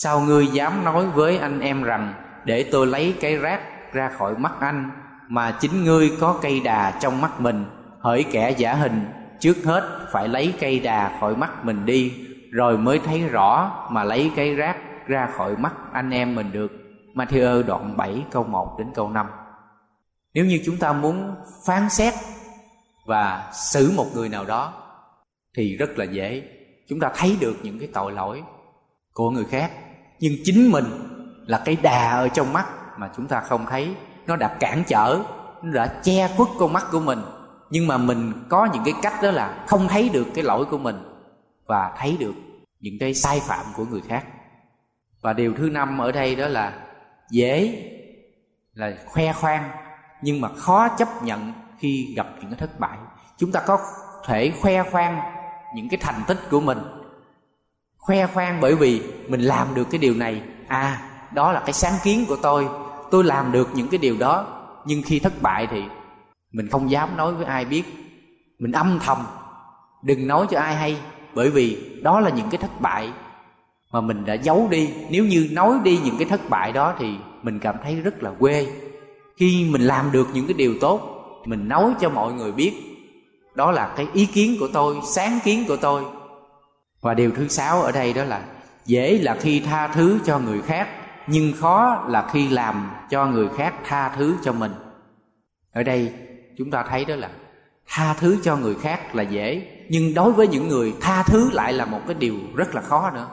Sao 0.00 0.20
ngươi 0.20 0.46
dám 0.46 0.84
nói 0.84 1.06
với 1.06 1.38
anh 1.38 1.60
em 1.60 1.82
rằng, 1.82 2.14
để 2.44 2.68
tôi 2.72 2.86
lấy 2.86 3.14
cái 3.20 3.36
rác 3.36 3.60
ra 3.92 4.10
khỏi 4.18 4.36
mắt 4.36 4.52
anh, 4.60 4.90
mà 5.28 5.58
chính 5.60 5.84
ngươi 5.84 6.12
có 6.20 6.38
cây 6.42 6.60
đà 6.64 6.98
trong 7.00 7.20
mắt 7.20 7.40
mình. 7.40 7.64
Hỡi 8.00 8.24
kẻ 8.32 8.50
giả 8.50 8.74
hình, 8.74 9.06
trước 9.40 9.56
hết 9.64 10.08
phải 10.12 10.28
lấy 10.28 10.54
cây 10.60 10.80
đà 10.80 11.18
khỏi 11.20 11.36
mắt 11.36 11.64
mình 11.64 11.86
đi, 11.86 12.12
rồi 12.50 12.78
mới 12.78 12.98
thấy 12.98 13.28
rõ 13.28 13.86
mà 13.90 14.04
lấy 14.04 14.32
cái 14.36 14.54
rác 14.54 14.76
ra 15.06 15.28
khỏi 15.36 15.56
mắt 15.56 15.74
anh 15.92 16.10
em 16.10 16.34
mình 16.34 16.52
được. 16.52 16.72
Matthew 17.14 17.62
đoạn 17.62 17.96
7 17.96 18.24
câu 18.30 18.44
1 18.44 18.76
đến 18.78 18.88
câu 18.94 19.10
5 19.10 19.26
Nếu 20.34 20.44
như 20.44 20.60
chúng 20.64 20.76
ta 20.76 20.92
muốn 20.92 21.34
phán 21.66 21.90
xét 21.90 22.14
và 23.06 23.50
xử 23.52 23.92
một 23.96 24.06
người 24.14 24.28
nào 24.28 24.44
đó, 24.44 24.72
Thì 25.56 25.76
rất 25.76 25.98
là 25.98 26.04
dễ. 26.04 26.42
Chúng 26.88 27.00
ta 27.00 27.12
thấy 27.16 27.36
được 27.40 27.56
những 27.62 27.78
cái 27.78 27.88
tội 27.94 28.12
lỗi 28.12 28.42
của 29.12 29.30
người 29.30 29.44
khác. 29.44 29.70
Nhưng 30.20 30.32
chính 30.44 30.70
mình 30.70 30.84
là 31.46 31.62
cái 31.64 31.76
đà 31.82 32.10
ở 32.10 32.28
trong 32.28 32.52
mắt 32.52 32.66
mà 32.98 33.10
chúng 33.16 33.26
ta 33.26 33.40
không 33.40 33.66
thấy. 33.66 33.94
Nó 34.26 34.36
đã 34.36 34.56
cản 34.60 34.82
trở, 34.86 35.20
nó 35.62 35.72
đã 35.72 35.86
che 36.02 36.28
khuất 36.36 36.48
con 36.58 36.72
mắt 36.72 36.86
của 36.92 37.00
mình. 37.00 37.18
Nhưng 37.70 37.86
mà 37.86 37.98
mình 37.98 38.32
có 38.48 38.68
những 38.72 38.84
cái 38.84 38.94
cách 39.02 39.14
đó 39.22 39.30
là 39.30 39.64
không 39.66 39.88
thấy 39.88 40.08
được 40.08 40.26
cái 40.34 40.44
lỗi 40.44 40.64
của 40.64 40.78
mình 40.78 40.96
Và 41.66 41.92
thấy 41.98 42.16
được 42.20 42.34
những 42.80 42.94
cái 43.00 43.14
sai 43.14 43.40
phạm 43.40 43.66
của 43.76 43.84
người 43.84 44.00
khác. 44.08 44.24
Và 45.20 45.32
điều 45.32 45.54
thứ 45.56 45.70
năm 45.70 45.98
ở 45.98 46.12
đây 46.12 46.34
đó 46.34 46.48
là 46.48 46.72
dễ 47.30 47.82
là 48.74 48.92
khoe 49.06 49.32
khoang 49.32 49.70
nhưng 50.22 50.40
mà 50.40 50.48
khó 50.48 50.88
chấp 50.88 51.08
nhận 51.22 51.52
khi 51.78 52.14
gặp 52.16 52.26
những 52.40 52.50
cái 52.50 52.58
thất 52.58 52.80
bại. 52.80 52.98
Chúng 53.36 53.52
ta 53.52 53.60
có 53.60 53.78
thể 54.26 54.52
khoe 54.60 54.82
khoang 54.82 55.20
những 55.74 55.88
cái 55.88 55.98
thành 56.02 56.22
tích 56.26 56.38
của 56.50 56.60
mình 56.60 56.78
khoe 58.08 58.26
khoang 58.26 58.60
bởi 58.60 58.74
vì 58.74 59.02
mình 59.28 59.40
làm 59.40 59.74
được 59.74 59.90
cái 59.90 59.98
điều 59.98 60.14
này. 60.14 60.42
À 60.68 61.10
đó 61.34 61.52
là 61.52 61.60
cái 61.60 61.72
sáng 61.72 61.94
kiến 62.04 62.24
của 62.28 62.36
tôi. 62.36 62.68
Tôi 63.10 63.24
làm 63.24 63.52
được 63.52 63.68
những 63.74 63.88
cái 63.88 63.98
điều 63.98 64.16
đó, 64.18 64.46
nhưng 64.86 65.02
khi 65.02 65.18
thất 65.18 65.42
bại 65.42 65.66
thì 65.70 65.82
mình 66.52 66.68
không 66.68 66.90
dám 66.90 67.16
nói 67.16 67.34
với 67.34 67.44
ai 67.44 67.64
biết. 67.64 67.82
Mình 68.58 68.72
âm 68.72 68.98
thầm, 69.04 69.18
đừng 70.02 70.26
nói 70.26 70.46
cho 70.50 70.60
ai 70.60 70.74
hay, 70.74 70.96
bởi 71.34 71.50
vì 71.50 71.78
đó 72.02 72.20
là 72.20 72.30
những 72.30 72.50
cái 72.50 72.58
thất 72.58 72.80
bại 72.80 73.12
mà 73.92 74.00
mình 74.00 74.24
đã 74.24 74.34
giấu 74.34 74.68
đi. 74.70 74.90
Nếu 75.10 75.24
như 75.24 75.48
nói 75.52 75.78
đi 75.82 75.98
những 76.04 76.16
cái 76.18 76.28
thất 76.28 76.50
bại 76.50 76.72
đó 76.72 76.94
thì 76.98 77.14
mình 77.42 77.58
cảm 77.58 77.74
thấy 77.84 77.94
rất 77.94 78.22
là 78.22 78.30
quê. 78.38 78.66
Khi 79.36 79.68
mình 79.70 79.82
làm 79.82 80.12
được 80.12 80.28
những 80.32 80.46
cái 80.46 80.54
điều 80.54 80.74
tốt, 80.80 81.00
mình 81.44 81.68
nói 81.68 81.92
cho 82.00 82.10
mọi 82.10 82.32
người 82.32 82.52
biết. 82.52 82.72
Đó 83.54 83.70
là 83.70 83.94
cái 83.96 84.06
ý 84.12 84.26
kiến 84.26 84.56
của 84.60 84.68
tôi, 84.72 84.96
sáng 85.04 85.38
kiến 85.44 85.64
của 85.68 85.76
tôi 85.76 86.04
và 87.00 87.14
điều 87.14 87.30
thứ 87.30 87.48
sáu 87.48 87.82
ở 87.82 87.92
đây 87.92 88.12
đó 88.12 88.24
là 88.24 88.44
dễ 88.86 89.18
là 89.18 89.36
khi 89.40 89.60
tha 89.60 89.88
thứ 89.88 90.18
cho 90.24 90.38
người 90.38 90.62
khác, 90.62 90.88
nhưng 91.26 91.52
khó 91.52 92.04
là 92.08 92.28
khi 92.32 92.48
làm 92.48 92.90
cho 93.10 93.26
người 93.26 93.48
khác 93.56 93.74
tha 93.84 94.08
thứ 94.08 94.36
cho 94.42 94.52
mình. 94.52 94.72
Ở 95.72 95.82
đây 95.82 96.12
chúng 96.58 96.70
ta 96.70 96.84
thấy 96.88 97.04
đó 97.04 97.16
là 97.16 97.30
tha 97.86 98.14
thứ 98.14 98.38
cho 98.42 98.56
người 98.56 98.74
khác 98.74 99.14
là 99.14 99.22
dễ, 99.22 99.68
nhưng 99.90 100.14
đối 100.14 100.32
với 100.32 100.48
những 100.48 100.68
người 100.68 100.94
tha 101.00 101.22
thứ 101.22 101.50
lại 101.52 101.72
là 101.72 101.84
một 101.84 102.00
cái 102.06 102.14
điều 102.14 102.34
rất 102.54 102.74
là 102.74 102.82
khó 102.82 103.10
nữa. 103.10 103.28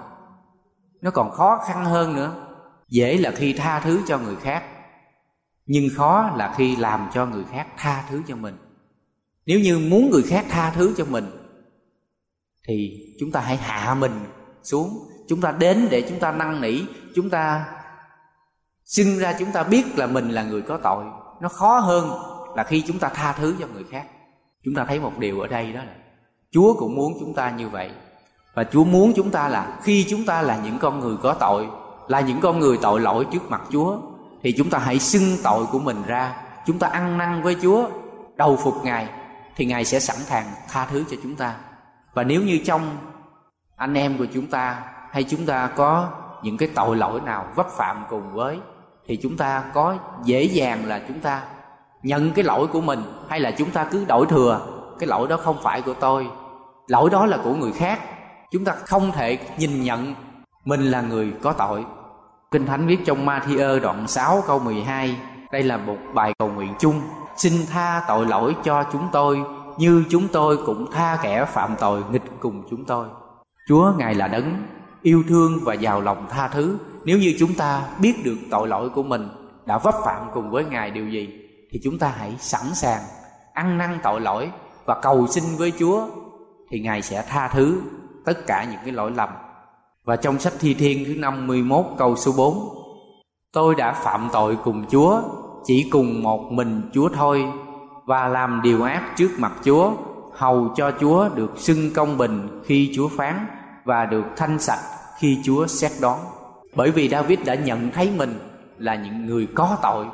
Nó 1.01 1.11
còn 1.11 1.31
khó 1.31 1.63
khăn 1.67 1.85
hơn 1.85 2.15
nữa. 2.15 2.47
Dễ 2.89 3.17
là 3.17 3.31
khi 3.31 3.53
tha 3.53 3.79
thứ 3.79 3.99
cho 4.07 4.17
người 4.17 4.35
khác, 4.35 4.63
nhưng 5.65 5.85
khó 5.95 6.31
là 6.35 6.53
khi 6.57 6.75
làm 6.75 7.09
cho 7.13 7.25
người 7.25 7.43
khác 7.51 7.67
tha 7.77 8.03
thứ 8.09 8.21
cho 8.27 8.35
mình. 8.35 8.57
Nếu 9.45 9.59
như 9.59 9.79
muốn 9.79 10.09
người 10.11 10.23
khác 10.23 10.45
tha 10.49 10.71
thứ 10.75 10.93
cho 10.97 11.05
mình 11.05 11.25
thì 12.67 12.91
chúng 13.19 13.31
ta 13.31 13.39
hãy 13.39 13.57
hạ 13.57 13.93
mình 13.93 14.25
xuống. 14.63 15.07
Chúng 15.27 15.41
ta 15.41 15.51
đến 15.51 15.87
để 15.91 16.01
chúng 16.09 16.19
ta 16.19 16.31
năn 16.31 16.61
nỉ, 16.61 16.81
chúng 17.15 17.29
ta 17.29 17.65
xưng 18.85 19.17
ra 19.17 19.35
chúng 19.39 19.51
ta 19.51 19.63
biết 19.63 19.97
là 19.97 20.07
mình 20.07 20.29
là 20.29 20.43
người 20.43 20.61
có 20.61 20.77
tội. 20.83 21.05
Nó 21.41 21.49
khó 21.49 21.79
hơn 21.79 22.09
là 22.55 22.63
khi 22.63 22.83
chúng 22.87 22.99
ta 22.99 23.09
tha 23.09 23.33
thứ 23.33 23.55
cho 23.59 23.67
người 23.73 23.83
khác. 23.91 24.05
Chúng 24.63 24.75
ta 24.75 24.85
thấy 24.85 24.99
một 24.99 25.17
điều 25.17 25.39
ở 25.39 25.47
đây 25.47 25.73
đó 25.73 25.79
là 25.83 25.95
chúa 26.51 26.73
cũng 26.73 26.95
muốn 26.95 27.13
chúng 27.19 27.33
ta 27.33 27.51
như 27.51 27.69
vậy. 27.69 27.91
Và 28.53 28.63
chúa 28.63 28.83
muốn 28.83 29.13
chúng 29.15 29.31
ta 29.31 29.47
là 29.47 29.79
khi 29.83 30.05
chúng 30.09 30.25
ta 30.25 30.41
là 30.41 30.57
những 30.63 30.79
con 30.79 30.99
người 30.99 31.15
có 31.23 31.33
tội, 31.33 31.67
là 32.07 32.21
những 32.21 32.39
con 32.41 32.59
người 32.59 32.77
tội 32.81 32.99
lỗi 32.99 33.27
trước 33.31 33.49
mặt 33.49 33.61
chúa, 33.71 33.97
thì 34.43 34.53
chúng 34.57 34.69
ta 34.69 34.79
hãy 34.79 34.99
xưng 34.99 35.37
tội 35.43 35.65
của 35.65 35.79
mình 35.79 36.03
ra. 36.07 36.43
Chúng 36.65 36.79
ta 36.79 36.87
ăn 36.87 37.17
năn 37.17 37.43
với 37.43 37.55
chúa, 37.61 37.89
đầu 38.35 38.57
phục 38.63 38.75
ngài, 38.83 39.09
thì 39.55 39.65
ngài 39.65 39.85
sẽ 39.85 39.99
sẵn 39.99 40.17
sàng 40.17 40.45
tha 40.67 40.85
thứ 40.85 41.03
cho 41.11 41.17
chúng 41.23 41.35
ta 41.35 41.55
và 42.15 42.23
nếu 42.23 42.41
như 42.41 42.59
trong 42.65 42.97
anh 43.75 43.93
em 43.93 44.17
của 44.17 44.25
chúng 44.33 44.47
ta 44.47 44.83
hay 45.11 45.23
chúng 45.23 45.45
ta 45.45 45.67
có 45.67 46.09
những 46.43 46.57
cái 46.57 46.69
tội 46.75 46.95
lỗi 46.95 47.21
nào 47.21 47.45
vấp 47.55 47.67
phạm 47.69 48.03
cùng 48.09 48.33
với, 48.33 48.59
thì 49.07 49.19
chúng 49.23 49.37
ta 49.37 49.63
có 49.73 49.97
dễ 50.23 50.43
dàng 50.43 50.85
là 50.85 51.01
chúng 51.07 51.19
ta 51.19 51.41
nhận 52.03 52.31
cái 52.31 52.45
lỗi 52.45 52.67
của 52.67 52.81
mình, 52.81 53.03
hay 53.29 53.39
là 53.39 53.51
chúng 53.51 53.71
ta 53.71 53.83
cứ 53.91 54.05
đổi 54.05 54.25
thừa, 54.25 54.61
cái 54.99 55.07
lỗi 55.07 55.27
đó 55.27 55.37
không 55.37 55.57
phải 55.61 55.81
của 55.81 55.93
tôi. 55.93 56.27
Lỗi 56.87 57.09
đó 57.09 57.25
là 57.25 57.37
của 57.43 57.55
người 57.55 57.71
khác. 57.71 57.99
Chúng 58.51 58.65
ta 58.65 58.71
không 58.71 59.11
thể 59.11 59.37
nhìn 59.57 59.83
nhận 59.83 60.15
mình 60.65 60.81
là 60.81 61.01
người 61.01 61.33
có 61.41 61.53
tội. 61.53 61.85
Kinh 62.51 62.65
thánh 62.65 62.87
viết 62.87 62.99
trong 63.05 63.25
Matthew 63.25 63.79
đoạn 63.79 64.07
6 64.07 64.43
câu 64.47 64.59
12 64.59 65.17
đây 65.51 65.63
là 65.63 65.77
một 65.77 65.97
bài 66.13 66.33
cầu 66.39 66.49
nguyện 66.49 66.73
chung. 66.79 67.01
Xin 67.37 67.53
tha 67.71 68.03
tội 68.07 68.25
lỗi 68.25 68.55
cho 68.63 68.83
chúng 68.91 69.07
tôi 69.11 69.43
như 69.77 70.03
chúng 70.09 70.27
tôi 70.27 70.57
cũng 70.65 70.91
tha 70.91 71.19
kẻ 71.23 71.45
phạm 71.45 71.75
tội 71.79 72.03
nghịch 72.11 72.23
cùng 72.39 72.63
chúng 72.69 72.85
tôi. 72.85 73.07
Chúa, 73.67 73.93
ngài 73.97 74.15
là 74.15 74.27
đấng 74.27 74.67
yêu 75.01 75.23
thương 75.27 75.59
và 75.63 75.73
giàu 75.73 76.01
lòng 76.01 76.25
tha 76.29 76.47
thứ. 76.47 76.77
Nếu 77.05 77.17
như 77.17 77.35
chúng 77.39 77.53
ta 77.53 77.83
biết 77.99 78.13
được 78.23 78.37
tội 78.51 78.67
lỗi 78.67 78.89
của 78.89 79.03
mình 79.03 79.29
đã 79.65 79.77
vấp 79.77 79.95
phạm 80.05 80.27
cùng 80.33 80.51
với 80.51 80.65
ngài 80.65 80.91
điều 80.91 81.09
gì, 81.09 81.29
thì 81.71 81.79
chúng 81.83 81.97
ta 81.97 82.13
hãy 82.17 82.35
sẵn 82.39 82.75
sàng 82.75 83.01
ăn 83.53 83.77
năn 83.77 83.99
tội 84.03 84.21
lỗi 84.21 84.51
và 84.85 84.99
cầu 85.01 85.27
xin 85.27 85.43
với 85.57 85.71
chúa, 85.79 86.07
thì 86.69 86.79
ngài 86.79 87.01
sẽ 87.01 87.25
tha 87.29 87.47
thứ 87.47 87.81
tất 88.25 88.47
cả 88.47 88.67
những 88.71 88.79
cái 88.83 88.91
lỗi 88.91 89.11
lầm. 89.11 89.29
Và 90.03 90.15
trong 90.15 90.39
sách 90.39 90.53
thi 90.59 90.73
thiên 90.73 91.05
thứ 91.05 91.15
51 91.15 91.85
câu 91.97 92.15
số 92.15 92.31
4 92.37 92.85
Tôi 93.55 93.75
đã 93.75 93.93
phạm 93.93 94.29
tội 94.33 94.57
cùng 94.63 94.85
Chúa, 94.91 95.21
Chỉ 95.63 95.89
cùng 95.91 96.23
một 96.23 96.51
mình 96.51 96.81
Chúa 96.93 97.09
thôi. 97.09 97.45
Và 98.05 98.27
làm 98.27 98.61
điều 98.61 98.83
ác 98.83 99.13
trước 99.15 99.29
mặt 99.37 99.53
Chúa, 99.63 99.93
Hầu 100.33 100.73
cho 100.75 100.91
Chúa 100.99 101.29
được 101.29 101.51
xưng 101.57 101.93
công 101.93 102.17
bình 102.17 102.61
khi 102.65 102.91
Chúa 102.95 103.07
phán 103.17 103.47
Và 103.83 104.05
được 104.05 104.25
thanh 104.37 104.59
sạch 104.59 104.81
khi 105.19 105.39
Chúa 105.43 105.67
xét 105.67 105.91
đoán. 106.01 106.19
Bởi 106.75 106.91
vì 106.91 107.09
David 107.09 107.39
đã 107.45 107.55
nhận 107.55 107.91
thấy 107.91 108.11
mình 108.17 108.39
là 108.77 108.95
những 108.95 109.25
người 109.25 109.47
có 109.55 109.77
tội, 109.81 110.05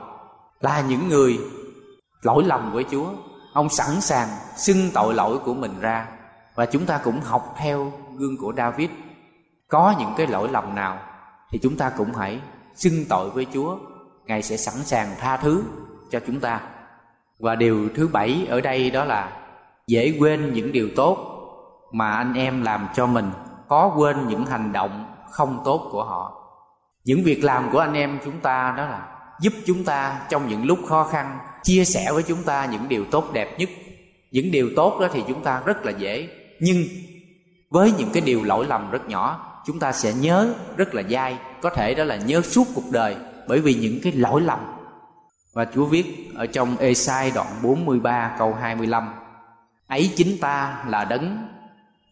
Là 0.59 0.81
những 0.81 1.09
người 1.09 1.39
lỗi 2.21 2.43
lầm 2.43 2.71
với 2.73 2.85
Chúa. 2.91 3.09
Ông 3.53 3.69
sẵn 3.69 4.01
sàng 4.01 4.27
xưng 4.57 4.89
tội 4.93 5.13
lỗi 5.13 5.37
của 5.37 5.53
mình 5.53 5.79
ra 5.79 6.07
Và 6.55 6.65
chúng 6.65 6.85
ta 6.85 6.99
cũng 7.03 7.21
học 7.21 7.55
theo 7.57 7.91
gương 8.15 8.37
của 8.37 8.53
David. 8.57 8.89
Có 9.67 9.95
những 9.99 10.13
cái 10.17 10.27
lỗi 10.27 10.49
lầm 10.51 10.75
nào 10.75 10.99
thì 11.51 11.59
chúng 11.63 11.77
ta 11.77 11.89
cũng 11.89 12.13
hãy 12.13 12.41
xưng 12.75 13.05
tội 13.09 13.29
với 13.29 13.45
Chúa. 13.53 13.77
Ngài 14.25 14.43
sẽ 14.43 14.57
sẵn 14.57 14.75
sàng 14.83 15.07
tha 15.19 15.37
thứ 15.37 15.63
cho 16.11 16.19
chúng 16.27 16.39
ta 16.39 16.61
và 17.41 17.55
điều 17.55 17.89
thứ 17.95 18.07
bảy 18.07 18.45
ở 18.49 18.61
đây 18.61 18.91
đó 18.91 19.05
là 19.05 19.31
dễ 19.87 20.13
quên 20.19 20.53
những 20.53 20.71
điều 20.71 20.89
tốt 20.95 21.27
mà 21.93 22.11
anh 22.11 22.33
em 22.33 22.61
làm 22.61 22.87
cho 22.95 23.05
mình 23.05 23.31
khó 23.69 23.93
quên 23.97 24.27
những 24.27 24.45
hành 24.45 24.73
động 24.73 25.05
không 25.31 25.61
tốt 25.65 25.89
của 25.91 26.03
họ. 26.03 26.37
Những 27.05 27.23
việc 27.23 27.43
làm 27.43 27.69
của 27.71 27.79
anh 27.79 27.93
em 27.93 28.19
chúng 28.25 28.39
ta 28.39 28.73
đó 28.77 28.85
là 28.85 29.07
giúp 29.41 29.53
chúng 29.65 29.83
ta 29.83 30.21
trong 30.29 30.47
những 30.47 30.65
lúc 30.65 30.79
khó 30.87 31.03
khăn, 31.03 31.39
chia 31.63 31.85
sẻ 31.85 32.11
với 32.13 32.23
chúng 32.23 32.43
ta 32.43 32.65
những 32.65 32.89
điều 32.89 33.05
tốt 33.11 33.33
đẹp 33.33 33.59
nhất. 33.59 33.69
Những 34.31 34.51
điều 34.51 34.69
tốt 34.75 34.97
đó 35.01 35.07
thì 35.13 35.23
chúng 35.27 35.43
ta 35.43 35.61
rất 35.65 35.85
là 35.85 35.91
dễ, 35.91 36.27
nhưng 36.59 36.77
với 37.69 37.91
những 37.97 38.09
cái 38.13 38.21
điều 38.21 38.43
lỗi 38.43 38.65
lầm 38.65 38.91
rất 38.91 39.07
nhỏ, 39.07 39.47
chúng 39.65 39.79
ta 39.79 39.91
sẽ 39.91 40.13
nhớ 40.13 40.53
rất 40.77 40.95
là 40.95 41.03
dai. 41.09 41.37
Có 41.61 41.69
thể 41.69 41.93
đó 41.93 42.03
là 42.03 42.15
nhớ 42.15 42.41
suốt 42.41 42.67
cuộc 42.75 42.91
đời, 42.91 43.15
bởi 43.47 43.59
vì 43.59 43.73
những 43.73 43.99
cái 44.03 44.13
lỗi 44.13 44.41
lầm 44.41 44.59
và 45.53 45.65
Chúa 45.73 45.85
viết 45.85 46.31
ở 46.35 46.45
trong 46.45 46.77
Esai 46.77 47.31
đoạn 47.31 47.47
43 47.63 48.35
câu 48.37 48.53
25 48.53 49.13
Ấy 49.87 50.13
chính 50.15 50.37
ta 50.41 50.83
là 50.87 51.05
đấng, 51.05 51.47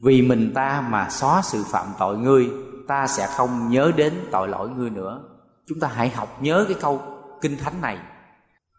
Vì 0.02 0.22
mình 0.22 0.52
ta 0.56 0.84
mà 0.90 1.10
xóa 1.10 1.42
sự 1.44 1.64
phạm 1.72 1.88
tội 2.00 2.18
ngươi, 2.18 2.50
Ta 2.88 3.08
sẽ 3.08 3.28
không 3.28 3.70
nhớ 3.70 3.92
đến 3.96 4.14
tội 4.32 4.48
lỗi 4.48 4.70
ngươi 4.70 4.90
nữa. 4.90 5.22
Chúng 5.68 5.80
ta 5.80 5.88
hãy 5.94 6.10
học 6.10 6.38
nhớ 6.42 6.66
cái 6.68 6.78
câu 6.82 7.02
kinh 7.42 7.58
thánh 7.58 7.82
này. 7.82 7.98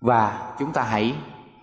Và 0.01 0.53
chúng 0.59 0.73
ta 0.73 0.83
hãy 0.83 1.15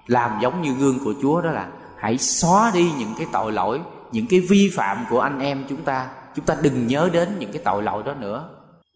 làm 0.08 0.40
giống 0.42 0.62
như 0.62 0.74
gương 0.74 1.00
của 1.06 1.14
Chúa, 1.22 1.42
đó 1.42 1.52
là 1.52 1.70
Hãy 1.98 2.18
xóa 2.18 2.72
đi 2.74 2.92
những 2.98 3.14
cái 3.18 3.28
tội 3.32 3.52
lỗi, 3.52 3.82
Những 4.12 4.28
cái 4.30 4.40
vi 4.40 4.72
phạm 4.76 5.06
của 5.10 5.20
anh 5.20 5.40
em 5.40 5.64
chúng 5.70 5.84
ta. 5.84 6.10
Chúng 6.36 6.46
ta 6.46 6.56
đừng 6.62 6.88
nhớ 6.88 7.10
đến 7.14 7.30
những 7.40 7.52
cái 7.52 7.62
tội 7.66 7.84
lỗi 7.84 8.04
đó 8.04 8.14
nữa. 8.14 8.50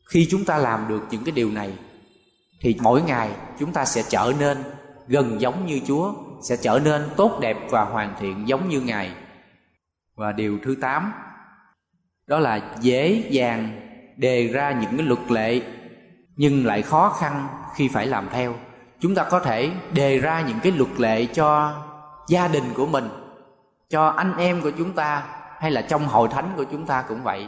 Khi 0.09 0.27
chúng 0.31 0.45
ta 0.45 0.57
làm 0.57 0.87
được 0.87 1.07
những 1.11 1.23
cái 1.23 1.31
điều 1.31 1.51
này 1.51 1.77
thì 2.61 2.77
mỗi 2.81 3.01
ngày 3.01 3.29
chúng 3.59 3.73
ta 3.73 3.85
sẽ 3.85 4.03
trở 4.09 4.33
nên 4.39 4.57
gần 5.07 5.41
giống 5.41 5.65
như 5.65 5.79
chúa, 5.87 6.13
sẽ 6.41 6.57
trở 6.57 6.79
nên 6.83 7.09
tốt 7.17 7.39
đẹp 7.41 7.57
và 7.69 7.83
hoàn 7.83 8.15
thiện 8.19 8.47
giống 8.47 8.69
như 8.69 8.81
ngài. 8.81 9.11
Và 10.15 10.31
điều 10.31 10.59
thứ 10.63 10.75
tám, 10.81 11.13
đó 12.27 12.39
là 12.39 12.75
dễ 12.81 13.23
dàng 13.29 13.87
đề 14.17 14.47
ra 14.47 14.71
những 14.71 14.97
cái 14.97 15.07
luật 15.07 15.31
lệ, 15.31 15.61
nhưng 16.35 16.65
lại 16.65 16.81
khó 16.81 17.09
khăn 17.19 17.47
khi 17.75 17.87
phải 17.87 18.07
làm 18.07 18.29
theo. 18.31 18.55
Chúng 18.99 19.15
ta 19.15 19.23
có 19.23 19.39
thể 19.39 19.71
đề 19.93 20.17
ra 20.17 20.41
những 20.41 20.59
cái 20.63 20.71
luật 20.71 20.89
lệ 20.97 21.25
cho 21.25 21.77
gia 22.27 22.47
đình 22.47 22.73
của 22.75 22.85
mình, 22.85 23.09
cho 23.89 24.07
anh 24.07 24.37
em 24.37 24.61
của 24.61 24.71
chúng 24.77 24.93
ta, 24.93 25.23
hay 25.59 25.71
là 25.71 25.81
trong 25.81 26.07
hội 26.07 26.29
thánh 26.31 26.53
của 26.57 26.63
chúng 26.71 26.85
ta 26.85 27.01
cũng 27.01 27.23
vậy. 27.23 27.47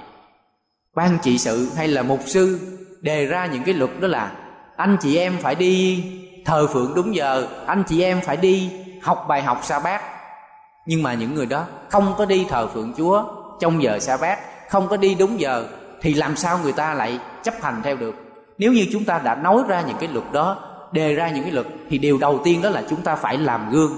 Ban 0.96 1.18
trị 1.22 1.38
sự 1.38 1.72
hay 1.78 1.88
là 1.88 2.02
mục 2.02 2.20
sư 2.26 2.60
đề 3.02 3.26
ra 3.26 3.46
những 3.46 3.64
cái 3.64 3.74
luật 3.74 3.92
đó 4.00 4.08
là 4.08 4.43
anh 4.76 4.98
chị 5.02 5.18
em 5.18 5.38
phải 5.42 5.56
đi 5.56 6.04
thờ 6.46 6.68
phượng 6.68 6.94
đúng 6.96 7.16
giờ. 7.16 7.48
Anh 7.66 7.84
chị 7.88 8.02
em 8.02 8.22
phải 8.22 8.38
đi 8.38 8.72
học 9.02 9.26
bài 9.28 9.42
học 9.44 9.60
sa 9.64 9.80
bát. 9.80 10.02
Nhưng 10.86 11.04
mà 11.04 11.14
những 11.14 11.36
người 11.36 11.46
đó 11.46 11.66
không 11.90 12.14
có 12.18 12.26
đi 12.26 12.46
thờ 12.50 12.68
phượng 12.68 12.94
chúa 12.98 13.24
trong 13.60 13.84
giờ 13.84 14.00
sa 14.00 14.18
bát, 14.18 14.40
không 14.70 14.88
có 14.88 14.98
đi 14.98 15.16
đúng 15.16 15.40
giờ, 15.40 15.68
thì 16.02 16.14
làm 16.14 16.36
sao 16.36 16.60
người 16.64 16.72
ta 16.72 16.94
lại 16.94 17.20
chấp 17.44 17.54
hành 17.62 17.82
theo 17.84 17.96
được? 17.96 18.16
Nếu 18.58 18.74
như 18.74 18.88
chúng 18.92 19.06
ta 19.06 19.20
đã 19.24 19.36
nói 19.36 19.64
ra 19.68 19.82
những 19.82 19.98
cái 20.00 20.10
luật 20.14 20.26
đó, 20.32 20.70
đề 20.92 21.16
ra 21.16 21.30
những 21.30 21.44
cái 21.44 21.52
luật, 21.52 21.68
thì 21.90 21.98
điều 21.98 22.18
đầu 22.18 22.40
tiên 22.44 22.62
đó 22.62 22.70
là 22.70 22.84
chúng 22.90 23.02
ta 23.02 23.16
phải 23.16 23.38
làm 23.38 23.70
gương. 23.70 23.92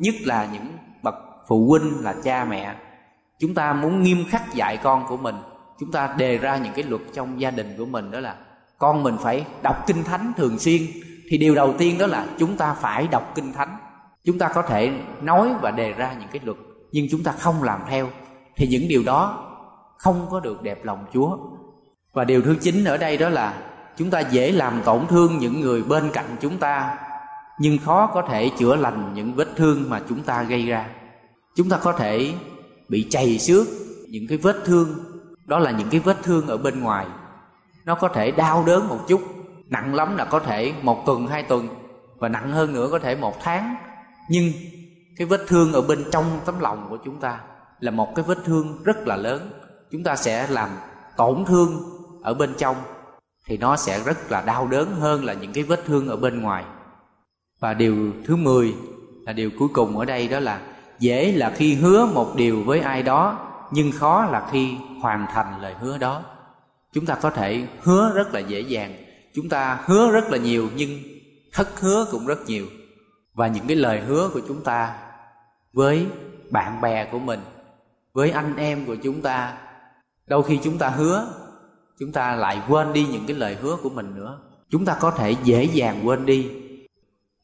Nhất 0.00 0.14
là 0.24 0.48
những 0.52 0.76
bậc 1.02 1.14
phụ 1.48 1.66
huynh 1.68 1.92
là 2.00 2.14
cha 2.24 2.44
mẹ. 2.44 2.74
Chúng 3.38 3.54
ta 3.54 3.72
muốn 3.72 4.02
nghiêm 4.02 4.24
khắc 4.30 4.54
dạy 4.54 4.76
con 4.76 5.06
của 5.08 5.16
mình. 5.16 5.36
Chúng 5.80 5.92
ta 5.92 6.14
đề 6.16 6.38
ra 6.38 6.56
những 6.56 6.72
cái 6.72 6.84
luật 6.84 7.02
trong 7.14 7.40
gia 7.40 7.50
đình 7.50 7.74
của 7.78 7.84
mình 7.84 8.10
đó 8.10 8.20
là 8.20 8.34
con 8.80 9.02
mình 9.02 9.16
phải 9.22 9.44
đọc 9.62 9.76
kinh 9.86 10.04
thánh 10.04 10.32
thường 10.36 10.58
xuyên. 10.58 10.82
Thì 11.28 11.38
điều 11.38 11.54
đầu 11.54 11.74
tiên 11.78 11.98
đó 11.98 12.06
là 12.06 12.26
chúng 12.38 12.56
ta 12.56 12.74
phải 12.74 13.08
đọc 13.08 13.32
kinh 13.34 13.52
thánh. 13.52 13.76
Chúng 14.24 14.38
ta 14.38 14.48
có 14.48 14.62
thể 14.62 14.92
nói 15.22 15.50
và 15.62 15.70
đề 15.70 15.92
ra 15.92 16.14
những 16.20 16.28
cái 16.32 16.40
luật, 16.44 16.56
nhưng 16.92 17.06
chúng 17.10 17.22
ta 17.22 17.32
không 17.32 17.62
làm 17.62 17.80
theo. 17.88 18.08
Thì 18.56 18.66
những 18.66 18.88
điều 18.88 19.02
đó 19.02 19.46
không 19.98 20.26
có 20.30 20.40
được 20.40 20.62
đẹp 20.62 20.84
lòng 20.84 21.04
chúa. 21.14 21.36
Và 22.12 22.24
điều 22.24 22.42
thứ 22.42 22.56
chín 22.60 22.84
ở 22.84 22.96
đây 22.96 23.16
đó 23.16 23.28
là 23.28 23.62
chúng 23.96 24.10
ta 24.10 24.20
dễ 24.20 24.52
làm 24.52 24.82
tổn 24.84 25.06
thương 25.06 25.38
những 25.38 25.60
người 25.60 25.82
bên 25.82 26.10
cạnh 26.12 26.36
chúng 26.40 26.58
ta, 26.58 26.98
nhưng 27.58 27.78
khó 27.78 28.06
có 28.06 28.22
thể 28.22 28.50
chữa 28.58 28.76
lành 28.76 29.14
những 29.14 29.34
vết 29.34 29.48
thương 29.56 29.90
mà 29.90 30.00
chúng 30.08 30.22
ta 30.22 30.42
gây 30.42 30.66
ra. 30.66 30.86
Chúng 31.56 31.68
ta 31.68 31.78
có 31.82 31.92
thể 31.92 32.32
bị 32.88 33.06
chày 33.10 33.38
xước 33.38 33.66
những 34.08 34.26
cái 34.28 34.38
vết 34.38 34.56
thương. 34.64 34.88
Đó 35.46 35.58
là 35.58 35.70
những 35.70 35.88
cái 35.90 36.00
vết 36.00 36.16
thương 36.22 36.46
ở 36.46 36.56
bên 36.56 36.80
ngoài 36.80 37.06
nó 37.90 37.96
có 37.96 38.08
thể 38.08 38.30
đau 38.30 38.64
đớn 38.66 38.88
một 38.88 38.98
chút. 39.08 39.20
Nặng 39.68 39.94
lắm 39.94 40.16
là 40.16 40.24
có 40.24 40.40
thể 40.40 40.72
một 40.82 41.06
tuần, 41.06 41.26
hai 41.26 41.42
tuần. 41.42 41.68
Và 42.18 42.28
nặng 42.28 42.52
hơn 42.52 42.72
nữa 42.72 42.88
có 42.92 42.98
thể 42.98 43.16
một 43.16 43.42
tháng. 43.42 43.76
Nhưng 44.28 44.52
cái 45.16 45.26
vết 45.26 45.40
thương 45.48 45.72
ở 45.72 45.82
bên 45.82 46.04
trong 46.12 46.24
tấm 46.44 46.60
lòng 46.60 46.86
của 46.90 46.98
chúng 47.04 47.20
ta 47.20 47.40
là 47.80 47.90
một 47.90 48.14
cái 48.14 48.24
vết 48.28 48.38
thương 48.44 48.82
rất 48.84 48.96
là 49.06 49.16
lớn. 49.16 49.50
Chúng 49.92 50.02
ta 50.02 50.16
sẽ 50.16 50.46
làm 50.50 50.68
tổn 51.16 51.44
thương 51.44 51.82
ở 52.22 52.34
bên 52.34 52.54
trong 52.58 52.76
thì 53.46 53.58
nó 53.58 53.76
sẽ 53.76 54.00
rất 54.04 54.30
là 54.30 54.40
đau 54.40 54.66
đớn 54.66 54.92
hơn 55.00 55.24
là 55.24 55.32
những 55.32 55.52
cái 55.52 55.64
vết 55.64 55.84
thương 55.86 56.08
ở 56.08 56.16
bên 56.16 56.42
ngoài. 56.42 56.64
Và 57.60 57.74
điều 57.74 58.12
thứ 58.26 58.36
10 58.36 58.74
là 59.26 59.32
điều 59.32 59.50
cuối 59.58 59.68
cùng 59.72 59.98
ở 59.98 60.04
đây 60.04 60.28
đó 60.28 60.40
là 60.40 60.60
dễ 60.98 61.32
là 61.32 61.50
khi 61.50 61.74
hứa 61.74 62.06
một 62.06 62.36
điều 62.36 62.62
với 62.64 62.80
ai 62.80 63.02
đó, 63.02 63.38
nhưng 63.70 63.92
khó 63.92 64.24
là 64.24 64.48
khi 64.52 64.76
hoàn 65.02 65.26
thành 65.32 65.60
lời 65.60 65.74
hứa 65.80 65.98
đó 65.98 66.22
chúng 66.92 67.06
ta 67.06 67.14
có 67.14 67.30
thể 67.30 67.66
hứa 67.82 68.12
rất 68.14 68.34
là 68.34 68.40
dễ 68.40 68.60
dàng. 68.60 68.96
Chúng 69.34 69.48
ta 69.48 69.80
hứa 69.84 70.10
rất 70.10 70.30
là 70.30 70.38
nhiều, 70.38 70.68
nhưng 70.76 70.98
thất 71.52 71.80
hứa 71.80 72.06
cũng 72.10 72.26
rất 72.26 72.38
nhiều. 72.46 72.66
Và 73.34 73.46
những 73.46 73.66
cái 73.66 73.76
lời 73.76 74.00
hứa 74.00 74.30
của 74.34 74.40
chúng 74.48 74.64
ta 74.64 74.96
với 75.72 76.06
bạn 76.50 76.80
bè 76.80 77.04
của 77.04 77.18
mình, 77.18 77.40
với 78.12 78.30
anh 78.30 78.56
em 78.56 78.86
của 78.86 78.96
chúng 78.96 79.22
ta, 79.22 79.58
đôi 80.26 80.42
khi 80.42 80.60
chúng 80.62 80.78
ta 80.78 80.88
hứa, 80.88 81.32
chúng 81.98 82.12
ta 82.12 82.34
lại 82.34 82.62
quên 82.68 82.92
đi 82.92 83.06
những 83.06 83.26
cái 83.26 83.36
lời 83.36 83.56
hứa 83.62 83.76
của 83.82 83.90
mình 83.90 84.14
nữa. 84.14 84.38
Chúng 84.70 84.84
ta 84.84 84.96
có 85.00 85.10
thể 85.10 85.34
dễ 85.44 85.64
dàng 85.64 86.00
quên 86.04 86.26
đi. 86.26 86.50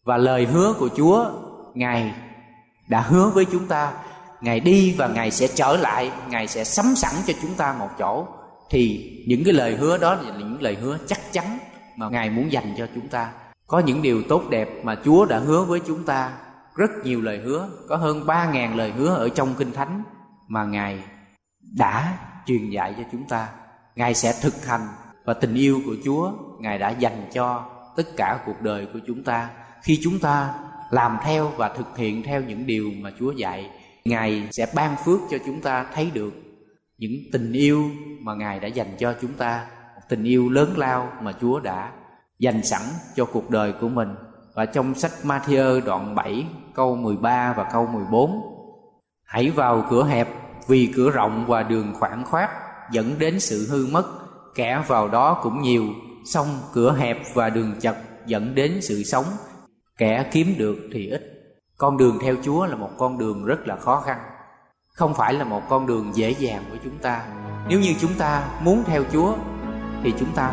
Và 0.04 0.16
lời 0.16 0.46
hứa 0.46 0.72
của 0.78 0.88
chúa, 0.96 1.30
ngài 1.74 2.14
đã 2.88 3.00
hứa 3.00 3.28
với 3.28 3.44
chúng 3.44 3.66
ta. 3.66 3.92
Ngài 4.40 4.61
đi 4.61 4.94
và 4.98 5.09
ngài 5.09 5.30
sẽ 5.30 5.48
trở 5.54 5.76
lại, 5.76 6.12
ngài 6.28 6.48
sẽ 6.48 6.64
sắm 6.64 6.94
sẵn 6.96 7.12
cho 7.26 7.35
chúng 7.42 7.54
ta 7.54 7.76
một 7.78 7.88
chỗ 7.98 8.26
thì 8.70 9.12
những 9.26 9.44
cái 9.44 9.55
lời 9.55 9.76
hứa 9.76 9.98
đó 9.98 10.14
là 10.14 10.37
những 10.38 10.62
lời 10.62 10.74
hứa 10.74 10.98
chắc 11.07 11.33
chắn 11.33 11.59
mà 11.96 12.09
ngài 12.09 12.31
muốn 12.31 12.52
dành 12.52 12.74
cho 12.79 12.87
chúng 12.94 13.09
ta. 13.09 13.33
Có 13.66 13.79
những 13.79 14.02
điều 14.02 14.22
tốt 14.29 14.42
đẹp 14.50 14.68
mà 14.83 14.96
chúa 15.05 15.24
đã 15.24 15.38
hứa 15.38 15.64
với 15.64 15.81
chúng 15.87 16.05
ta. 16.05 16.33
Rất 16.76 16.90
nhiều 17.05 17.20
lời 17.20 17.38
hứa, 17.38 17.68
có 17.88 17.96
hơn 17.96 18.26
ba 18.26 18.50
ngàn 18.50 18.76
lời 18.76 18.92
hứa 18.92 19.14
ở 19.14 19.29
trong 19.29 19.55
kinh 19.59 19.72
thánh 19.72 20.02
mà 20.48 20.64
ngài 20.64 21.02
đã 21.76 22.18
truyền 22.46 22.70
dạy 22.70 22.94
cho 22.96 23.02
chúng 23.12 23.29
ta. 23.29 23.48
Ngài 23.96 24.14
sẽ 24.14 24.35
thực 24.42 24.66
hành 24.66 24.88
và 25.24 25.35
tình 25.35 25.55
yêu 25.55 25.81
của 25.87 25.94
chúa 26.05 26.33
ngài 26.59 26.79
đã 26.79 26.90
dành 26.90 27.29
cho 27.35 27.64
tất 27.96 28.07
cả 28.16 28.38
cuộc 28.46 28.62
đời 28.62 28.87
của 28.92 28.98
chúng 29.07 29.24
ta. 29.24 29.50
Khi 29.83 30.00
chúng 30.02 30.18
ta 30.18 30.55
làm 30.90 31.16
theo 31.24 31.48
và 31.57 31.68
thực 31.68 31.96
hiện 31.96 32.22
theo 32.22 32.40
những 32.40 32.66
điều 32.66 32.90
mà 33.00 33.11
chúa 33.18 33.31
dạy, 33.33 33.70
ngài 34.05 34.48
sẽ 34.50 34.66
ban 34.74 34.96
phước 35.05 35.20
cho 35.31 35.38
chúng 35.46 35.61
ta 35.61 35.87
thấy 35.94 36.11
được 36.14 36.45
những 36.98 37.12
tình 37.32 37.52
yêu 37.52 37.90
mà 38.20 38.35
ngài 38.35 38.61
đã 38.61 38.68
dành 38.68 38.96
cho 38.98 39.14
chúng 39.20 39.32
ta, 39.32 39.66
một 39.94 40.02
tình 40.09 40.24
yêu 40.24 40.48
lớn 40.48 40.68
lao 40.76 41.12
mà 41.22 41.32
chúa 41.40 41.61
đã 41.61 41.92
dành 42.38 42.62
sẵn 42.62 42.82
cho 43.14 43.24
cuộc 43.24 43.50
đời 43.50 43.72
của 43.80 43.88
mình. 43.88 44.09
Và 44.54 44.66
trong 44.66 44.94
sách 44.94 45.12
Matthew 45.22 45.85
đoạn 45.85 46.14
7 46.14 46.46
câu 46.74 46.96
13 46.96 47.54
và 47.56 47.68
câu 47.72 47.87
14 47.87 48.56
Hãy 49.24 49.50
vào 49.50 49.87
cửa 49.90 50.04
hẹp 50.04 50.28
vì 50.68 50.92
cửa 50.96 51.11
rộng 51.11 51.44
và 51.48 51.62
đường 51.62 51.94
khoảng 51.94 52.24
khoát 52.24 52.50
dẫn 52.92 53.18
đến 53.18 53.40
sự 53.40 53.68
hư 53.70 53.87
mất. 53.92 54.04
Kẻ 54.54 54.85
vào 54.87 55.09
đó 55.09 55.40
cũng 55.42 55.62
nhiều, 55.62 55.85
Song 56.24 56.46
cửa 56.72 56.96
hẹp 56.98 57.18
và 57.35 57.50
đường 57.50 57.74
chật 57.80 57.96
dẫn 58.26 58.54
đến 58.54 58.78
sự 58.82 59.02
sống. 59.02 59.24
Kẻ 59.98 60.28
kiếm 60.32 60.54
được 60.59 60.76
thì 60.92 61.09
ít. 61.09 61.22
Con 61.76 61.96
đường 61.96 62.18
theo 62.22 62.35
chúa 62.44 62.66
là 62.66 62.76
một 62.76 62.90
con 62.98 63.18
đường 63.18 63.44
rất 63.44 63.66
là 63.66 63.76
khó 63.76 64.00
khăn 64.00 64.18
không 64.96 65.14
phải 65.14 65.35
là 65.35 65.44
một 65.44 65.62
con 65.68 65.87
đường 65.87 66.11
dễ 66.14 66.30
dàng 66.30 66.64
của 66.70 66.76
chúng 66.85 66.98
ta. 66.98 67.20
Nếu 67.68 67.80
như 67.80 67.94
chúng 68.00 68.14
ta 68.14 68.42
muốn 68.61 68.85
theo 68.87 69.02
chúa, 69.12 69.35
thì 70.02 70.14
chúng 70.18 70.32
ta 70.35 70.52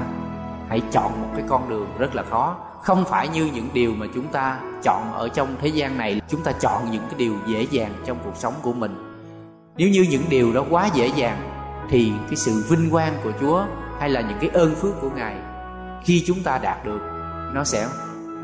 hãy 0.69 0.82
chọn 0.91 1.21
một 1.21 1.27
cái 1.36 1.45
con 1.49 1.69
đường 1.69 1.88
rất 1.97 2.15
là 2.15 2.23
khó. 2.23 2.58
Không 2.82 3.06
phải 3.06 3.27
như 3.27 3.49
những 3.53 3.69
điều 3.73 3.93
mà 3.95 4.06
chúng 4.13 4.27
ta 4.27 4.60
chọn 4.84 5.13
ở 5.13 5.29
trong 5.29 5.56
thế 5.62 5.67
gian 5.67 5.97
này, 5.97 6.21
chúng 6.27 6.43
ta 6.43 6.51
chọn 6.51 6.91
những 6.91 7.01
cái 7.01 7.13
điều 7.17 7.34
dễ 7.47 7.67
dàng 7.71 7.93
trong 8.06 8.17
cuộc 8.23 8.36
sống 8.36 8.53
của 8.62 8.73
mình. 8.73 9.23
Nếu 9.77 9.89
như 9.89 10.06
những 10.10 10.23
điều 10.29 10.53
đó 10.53 10.63
quá 10.69 10.89
dễ 10.93 11.08
dàng, 11.08 11.38
thì 11.89 12.13
cái 12.27 12.36
sự 12.36 12.63
vinh 12.69 12.91
quang 12.91 13.13
của 13.23 13.32
chúa 13.41 13.65
hay 13.99 14.10
là 14.10 14.21
những 14.21 14.38
cái 14.41 14.49
ơn 14.49 14.75
phước 14.75 15.01
của 15.01 15.10
ngài 15.15 15.36
khi 16.03 16.23
chúng 16.27 16.43
ta 16.43 16.58
đạt 16.58 16.86
được, 16.86 16.99
nó 17.53 17.63
sẽ 17.63 17.88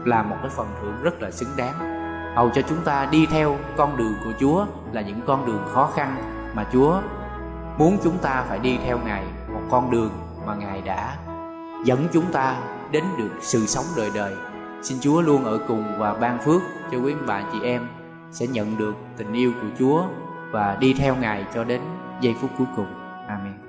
là 0.06 0.24
một 0.24 0.36
cái 0.42 0.50
phần 0.56 0.68
thưởng 0.82 0.96
rất 1.04 1.22
là 1.22 1.32
xứng 1.32 1.50
đáng 1.58 1.99
hầu 2.36 2.50
cho 2.50 2.62
chúng 2.62 2.82
ta 2.86 3.08
đi 3.12 3.26
theo 3.26 3.58
con 3.78 3.98
đường 3.98 4.14
của 4.24 4.32
chúa 4.40 4.66
là 4.92 5.02
những 5.02 5.22
con 5.28 5.46
đường 5.46 5.64
khó 5.74 5.92
khăn 5.96 6.16
mà 6.54 6.66
chúa 6.74 7.02
muốn 7.78 7.98
chúng 8.04 8.18
ta 8.18 8.46
phải 8.48 8.60
đi 8.60 8.78
theo 8.86 9.00
ngài, 9.06 9.24
một 9.54 9.62
con 9.70 9.92
đường 9.92 10.12
mà 10.46 10.56
ngài 10.56 10.82
đã 10.82 11.18
dẫn 11.86 12.08
chúng 12.14 12.32
ta 12.32 12.56
đến 12.92 13.04
được 13.18 13.32
sự 13.42 13.66
sống 13.66 13.86
đời 13.98 14.10
đời. 14.16 14.36
Xin 14.82 14.98
chúa 15.02 15.22
luôn 15.22 15.46
ở 15.46 15.60
cùng 15.68 15.84
và 15.98 16.14
ban 16.14 16.40
phước 16.40 16.62
cho 16.92 16.98
quý 16.98 17.14
bà 17.28 17.44
chị 17.54 17.62
em 17.64 17.88
sẽ 18.32 18.48
nhận 18.48 18.78
được 18.78 18.96
tình 19.18 19.34
yêu 19.34 19.52
của 19.62 19.68
chúa 19.80 20.04
và 20.52 20.78
đi 20.80 20.94
theo 20.94 21.16
ngài 21.16 21.46
cho 21.54 21.64
đến 21.64 21.82
giây 22.22 22.36
phút 22.42 22.50
cuối 22.58 22.68
cùng. 22.76 22.88
Amen. 23.28 23.69